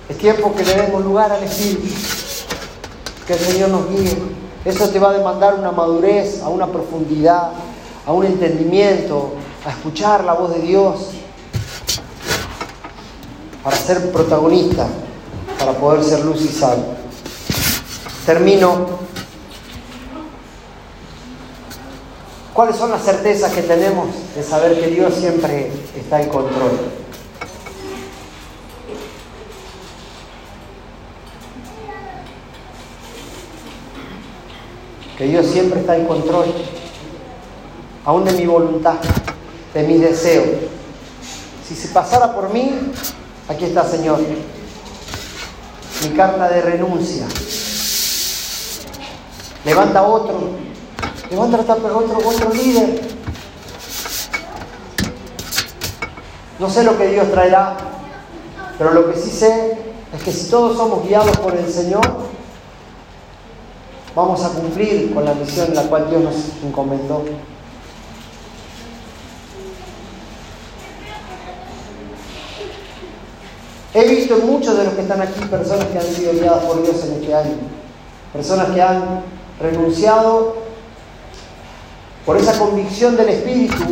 Es 0.08 0.18
tiempo 0.18 0.54
que 0.54 0.64
le 0.64 0.74
demos 0.74 1.04
lugar 1.04 1.32
al 1.32 1.42
Espíritu, 1.42 1.92
que 3.26 3.32
el 3.32 3.38
Señor 3.38 3.70
nos 3.70 3.88
guíe. 3.90 4.16
Eso 4.64 4.88
te 4.90 4.98
va 4.98 5.10
a 5.10 5.12
demandar 5.14 5.54
una 5.54 5.72
madurez, 5.72 6.42
a 6.42 6.48
una 6.48 6.66
profundidad, 6.66 7.52
a 8.06 8.12
un 8.12 8.24
entendimiento, 8.24 9.32
a 9.64 9.70
escuchar 9.70 10.22
la 10.24 10.34
voz 10.34 10.54
de 10.54 10.60
Dios, 10.60 11.08
para 13.64 13.76
ser 13.76 14.12
protagonista 14.12 14.86
para 15.66 15.78
poder 15.80 16.04
ser 16.04 16.24
luz 16.24 16.42
y 16.42 16.48
sal. 16.48 16.78
Termino. 18.24 18.86
¿Cuáles 22.54 22.76
son 22.76 22.92
las 22.92 23.02
certezas 23.02 23.52
que 23.52 23.62
tenemos 23.62 24.06
de 24.36 24.44
saber 24.44 24.80
que 24.80 24.86
Dios 24.86 25.12
siempre 25.14 25.72
está 25.96 26.22
en 26.22 26.28
control? 26.28 26.70
Que 35.18 35.24
Dios 35.24 35.46
siempre 35.46 35.80
está 35.80 35.96
en 35.96 36.06
control, 36.06 36.46
aún 38.04 38.24
de 38.24 38.32
mi 38.34 38.46
voluntad, 38.46 38.98
de 39.74 39.82
mis 39.82 40.00
deseos. 40.00 40.46
Si 41.66 41.74
se 41.74 41.88
pasara 41.88 42.32
por 42.34 42.52
mí, 42.52 42.70
aquí 43.48 43.64
está 43.64 43.84
Señor, 43.84 44.20
mi 46.08 46.16
carta 46.16 46.48
de 46.48 46.60
renuncia. 46.60 47.26
Levanta 49.64 50.02
otro, 50.02 50.50
levanta 51.30 51.60
otro, 51.60 52.18
otro 52.24 52.54
líder. 52.54 53.00
No 56.58 56.70
sé 56.70 56.84
lo 56.84 56.96
que 56.96 57.08
Dios 57.08 57.30
traerá, 57.30 57.76
pero 58.78 58.92
lo 58.92 59.12
que 59.12 59.18
sí 59.18 59.30
sé 59.30 59.78
es 60.14 60.22
que 60.22 60.32
si 60.32 60.48
todos 60.48 60.76
somos 60.76 61.06
guiados 61.06 61.36
por 61.38 61.54
el 61.54 61.70
Señor, 61.70 62.06
vamos 64.14 64.44
a 64.44 64.50
cumplir 64.50 65.12
con 65.12 65.24
la 65.24 65.34
misión 65.34 65.68
en 65.68 65.74
la 65.74 65.82
cual 65.82 66.08
Dios 66.08 66.22
nos 66.22 66.34
encomendó. 66.64 67.24
He 73.96 74.04
visto 74.14 74.36
en 74.36 74.46
muchos 74.46 74.76
de 74.76 74.84
los 74.84 74.92
que 74.92 75.00
están 75.00 75.22
aquí 75.22 75.40
personas 75.46 75.86
que 75.86 75.98
han 75.98 76.04
sido 76.04 76.34
guiadas 76.34 76.64
por 76.64 76.82
Dios 76.82 77.02
en 77.02 77.14
este 77.14 77.34
año, 77.34 77.54
personas 78.30 78.68
que 78.74 78.82
han 78.82 79.22
renunciado 79.58 80.56
por 82.26 82.36
esa 82.36 82.58
convicción 82.58 83.16
del 83.16 83.30
Espíritu 83.30 83.84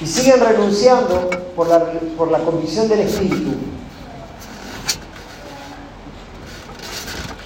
y 0.00 0.06
siguen 0.06 0.38
renunciando 0.38 1.30
por 1.56 1.66
la, 1.66 1.84
por 2.16 2.30
la 2.30 2.38
convicción 2.44 2.88
del 2.88 3.00
Espíritu 3.00 3.54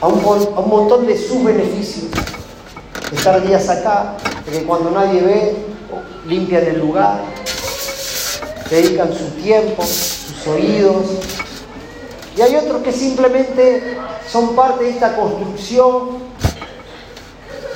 a 0.02 0.08
un, 0.08 0.22
a 0.22 0.60
un 0.60 0.68
montón 0.68 1.06
de 1.06 1.16
sus 1.16 1.42
beneficios. 1.42 2.10
Estar 3.10 3.46
días 3.46 3.66
acá, 3.70 4.14
que 4.44 4.62
cuando 4.64 4.90
nadie 4.90 5.22
ve, 5.22 5.56
limpian 6.26 6.64
el 6.64 6.80
lugar, 6.80 7.22
dedican 8.68 9.10
su 9.14 9.24
tiempo, 9.42 9.82
oídos. 10.46 11.06
Y 12.36 12.42
hay 12.42 12.56
otros 12.56 12.82
que 12.82 12.92
simplemente 12.92 13.98
son 14.30 14.54
parte 14.54 14.84
de 14.84 14.90
esta 14.90 15.16
construcción 15.16 16.18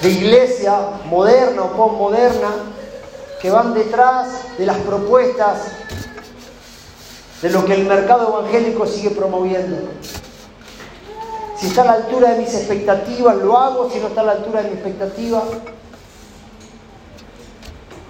de 0.00 0.10
iglesia 0.10 0.78
moderna 1.06 1.62
o 1.62 1.72
postmoderna 1.72 2.50
que 3.40 3.50
van 3.50 3.74
detrás 3.74 4.56
de 4.58 4.66
las 4.66 4.76
propuestas 4.78 5.62
de 7.40 7.50
lo 7.50 7.64
que 7.64 7.74
el 7.74 7.86
mercado 7.86 8.38
evangélico 8.38 8.86
sigue 8.86 9.10
promoviendo. 9.10 9.78
Si 11.58 11.66
está 11.66 11.82
a 11.82 11.86
la 11.86 11.92
altura 11.92 12.32
de 12.32 12.40
mis 12.40 12.54
expectativas, 12.54 13.36
lo 13.36 13.58
hago. 13.58 13.90
Si 13.90 13.98
no 13.98 14.08
está 14.08 14.20
a 14.20 14.24
la 14.24 14.32
altura 14.32 14.62
de 14.62 14.70
mi 14.70 14.74
expectativa, 14.74 15.42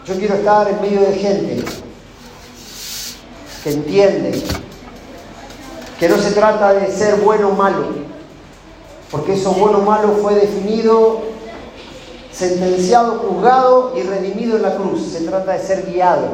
yo 0.06 0.14
quiero 0.16 0.34
estar 0.34 0.68
en 0.68 0.80
medio 0.80 1.00
de 1.00 1.14
gente 1.14 1.64
que 3.62 3.70
entiende 3.70 4.42
que 5.98 6.08
no 6.08 6.18
se 6.18 6.32
trata 6.32 6.72
de 6.72 6.90
ser 6.90 7.20
bueno 7.20 7.50
o 7.50 7.52
malo, 7.52 7.86
porque 9.10 9.34
eso 9.34 9.52
bueno 9.52 9.78
o 9.78 9.82
malo 9.82 10.18
fue 10.20 10.34
definido, 10.34 11.22
sentenciado, 12.32 13.20
juzgado 13.20 13.92
y 13.96 14.02
redimido 14.02 14.56
en 14.56 14.62
la 14.62 14.74
cruz. 14.74 15.12
Se 15.12 15.20
trata 15.20 15.52
de 15.52 15.58
ser 15.60 15.86
guiado. 15.86 16.28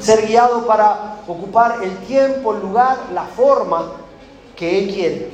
Ser 0.00 0.26
guiado 0.26 0.66
para 0.66 1.16
ocupar 1.26 1.80
el 1.82 1.94
tiempo, 2.06 2.54
el 2.54 2.62
lugar, 2.62 2.96
la 3.12 3.24
forma 3.24 3.92
que 4.56 4.78
Él 4.78 4.94
quiere. 4.94 5.30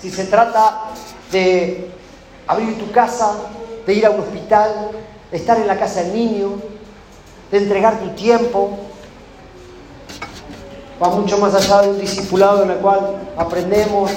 Si 0.00 0.10
se 0.10 0.24
trata 0.26 0.90
de 1.32 1.90
abrir 2.46 2.78
tu 2.78 2.92
casa, 2.92 3.34
de 3.84 3.92
ir 3.92 4.06
a 4.06 4.10
un 4.10 4.20
hospital, 4.20 4.90
de 5.32 5.36
estar 5.36 5.58
en 5.58 5.66
la 5.66 5.76
casa 5.76 6.02
del 6.02 6.14
niño, 6.14 6.77
de 7.50 7.58
entregar 7.58 7.98
tu 8.00 8.08
tiempo, 8.10 8.78
va 11.02 11.08
mucho 11.10 11.38
más 11.38 11.54
allá 11.54 11.82
de 11.82 11.90
un 11.90 12.00
discipulado 12.00 12.64
en 12.64 12.70
el 12.70 12.78
cual 12.78 13.16
aprendemos 13.36 14.10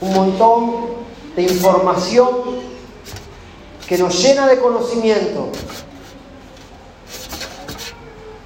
un 0.00 0.12
montón 0.12 0.74
de 1.36 1.42
información 1.42 2.28
que 3.86 3.98
nos 3.98 4.22
llena 4.22 4.46
de 4.46 4.58
conocimiento, 4.58 5.48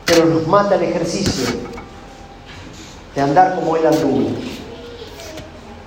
pero 0.04 0.24
nos 0.26 0.46
mata 0.46 0.74
el 0.74 0.82
ejercicio 0.82 1.46
de 3.14 3.20
andar 3.20 3.54
como 3.54 3.76
Él 3.76 3.86
anduvo. 3.86 4.30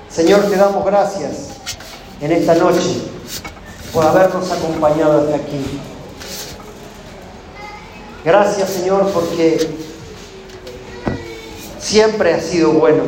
Señor, 0.09 0.41
te 0.49 0.55
damos 0.55 0.85
gracias 0.85 1.49
en 2.19 2.31
esta 2.31 2.55
noche 2.55 3.01
por 3.93 4.05
habernos 4.05 4.51
acompañado 4.51 5.21
hasta 5.21 5.35
aquí. 5.35 5.79
Gracias, 8.23 8.69
Señor, 8.69 9.11
porque 9.11 9.69
siempre 11.79 12.33
has 12.33 12.45
sido 12.45 12.71
bueno. 12.73 13.03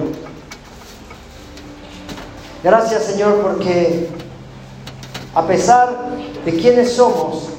Gracias, 2.63 3.03
Señor, 3.03 3.41
porque 3.41 4.09
a 5.35 5.45
pesar 5.45 6.15
de 6.45 6.51
quienes 6.55 6.93
somos, 6.93 7.53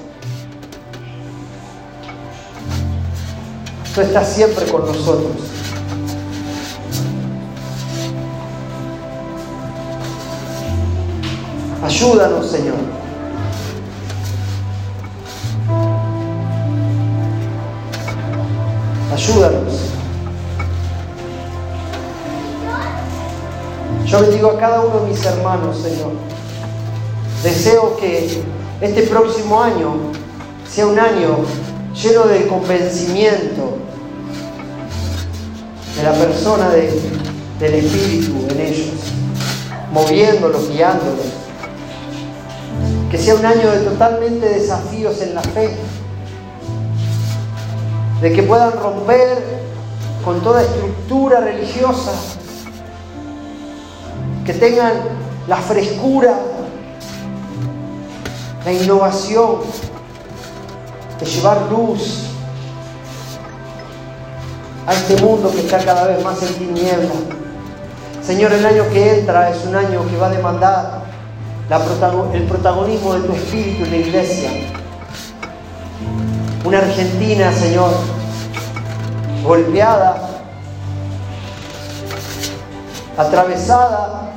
Tú 3.95 4.01
estás 4.01 4.29
siempre 4.29 4.67
con 4.67 4.85
nosotros. 4.85 5.31
Ayúdanos, 11.81 12.51
Señor. 12.51 13.04
Ayúdanos. 19.15 19.75
Yo 24.07 24.21
bendigo 24.23 24.51
a 24.51 24.59
cada 24.59 24.81
uno 24.81 25.05
de 25.05 25.11
mis 25.11 25.25
hermanos, 25.25 25.79
Señor. 25.79 26.11
Deseo 27.45 27.97
que 27.97 28.43
este 28.81 29.03
próximo 29.03 29.63
año 29.63 29.95
sea 30.69 30.89
un 30.89 30.99
año 30.99 31.37
lleno 31.95 32.25
de 32.25 32.49
convencimiento 32.49 33.79
de 35.97 36.03
la 36.03 36.13
persona 36.13 36.71
del 36.71 37.75
Espíritu 37.75 38.49
en 38.51 38.61
ellos, 38.61 38.95
moviéndolos, 39.93 40.71
guiándolos. 40.71 41.27
Que 43.13 43.19
sea 43.19 43.37
un 43.37 43.47
año 43.47 43.71
de 43.71 43.79
totalmente 43.79 44.49
desafíos 44.49 45.23
en 45.23 45.37
la 45.37 45.43
fe, 45.43 45.77
de 48.25 48.33
que 48.33 48.43
puedan 48.43 48.73
romper 48.73 49.37
con 50.25 50.41
toda 50.41 50.63
estructura 50.63 51.41
religiosa, 51.41 52.13
que 54.47 54.55
tengan 54.55 54.95
la 55.47 55.59
frescura, 55.59 56.35
la 58.65 58.73
innovación, 58.73 59.57
de 61.21 61.27
llevar 61.27 61.71
luz 61.71 62.31
a 64.87 64.95
este 64.95 65.23
mundo 65.23 65.53
que 65.53 65.61
está 65.61 65.85
cada 65.85 66.07
vez 66.07 66.25
más 66.25 66.43
en 66.45 66.55
tiniebla. 66.55 67.13
Señor, 68.23 68.55
el 68.55 68.65
año 68.65 68.85
que 68.91 69.19
entra 69.19 69.51
es 69.51 69.63
un 69.67 69.77
año 69.77 70.01
que 70.09 70.17
va 70.17 70.29
a 70.29 70.31
demandar 70.31 71.03
el 72.33 72.45
protagonismo 72.45 73.17
de 73.17 73.21
tu 73.21 73.35
espíritu 73.35 73.85
en 73.85 73.91
la 73.91 73.97
iglesia. 73.99 74.51
Una 76.65 76.79
Argentina, 76.79 77.53
Señor, 77.53 77.91
golpeada, 79.45 80.17
atravesada 83.19 84.31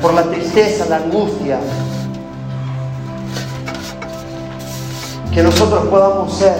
por 0.00 0.14
la 0.14 0.22
tristeza, 0.22 0.86
la 0.86 0.96
angustia, 0.96 1.58
que 5.34 5.42
nosotros 5.42 5.86
podamos 5.88 6.32
ser 6.38 6.56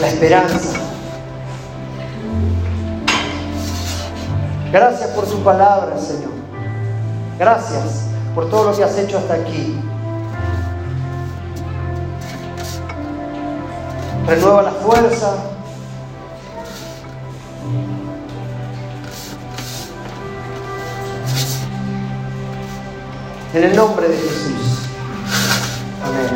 la 0.00 0.08
esperanza. 0.08 0.80
Gracias 4.72 5.10
por 5.10 5.24
tu 5.26 5.38
palabra, 5.44 5.96
Señor. 5.98 6.31
Gracias 7.42 8.04
por 8.36 8.48
todo 8.48 8.70
lo 8.70 8.76
que 8.76 8.84
has 8.84 8.96
hecho 8.96 9.18
hasta 9.18 9.34
aquí. 9.34 9.76
Renueva 14.28 14.62
la 14.62 14.70
fuerza. 14.70 15.34
En 23.54 23.64
el 23.64 23.74
nombre 23.74 24.08
de 24.08 24.16
Jesús. 24.18 24.88
Amén. 26.04 26.30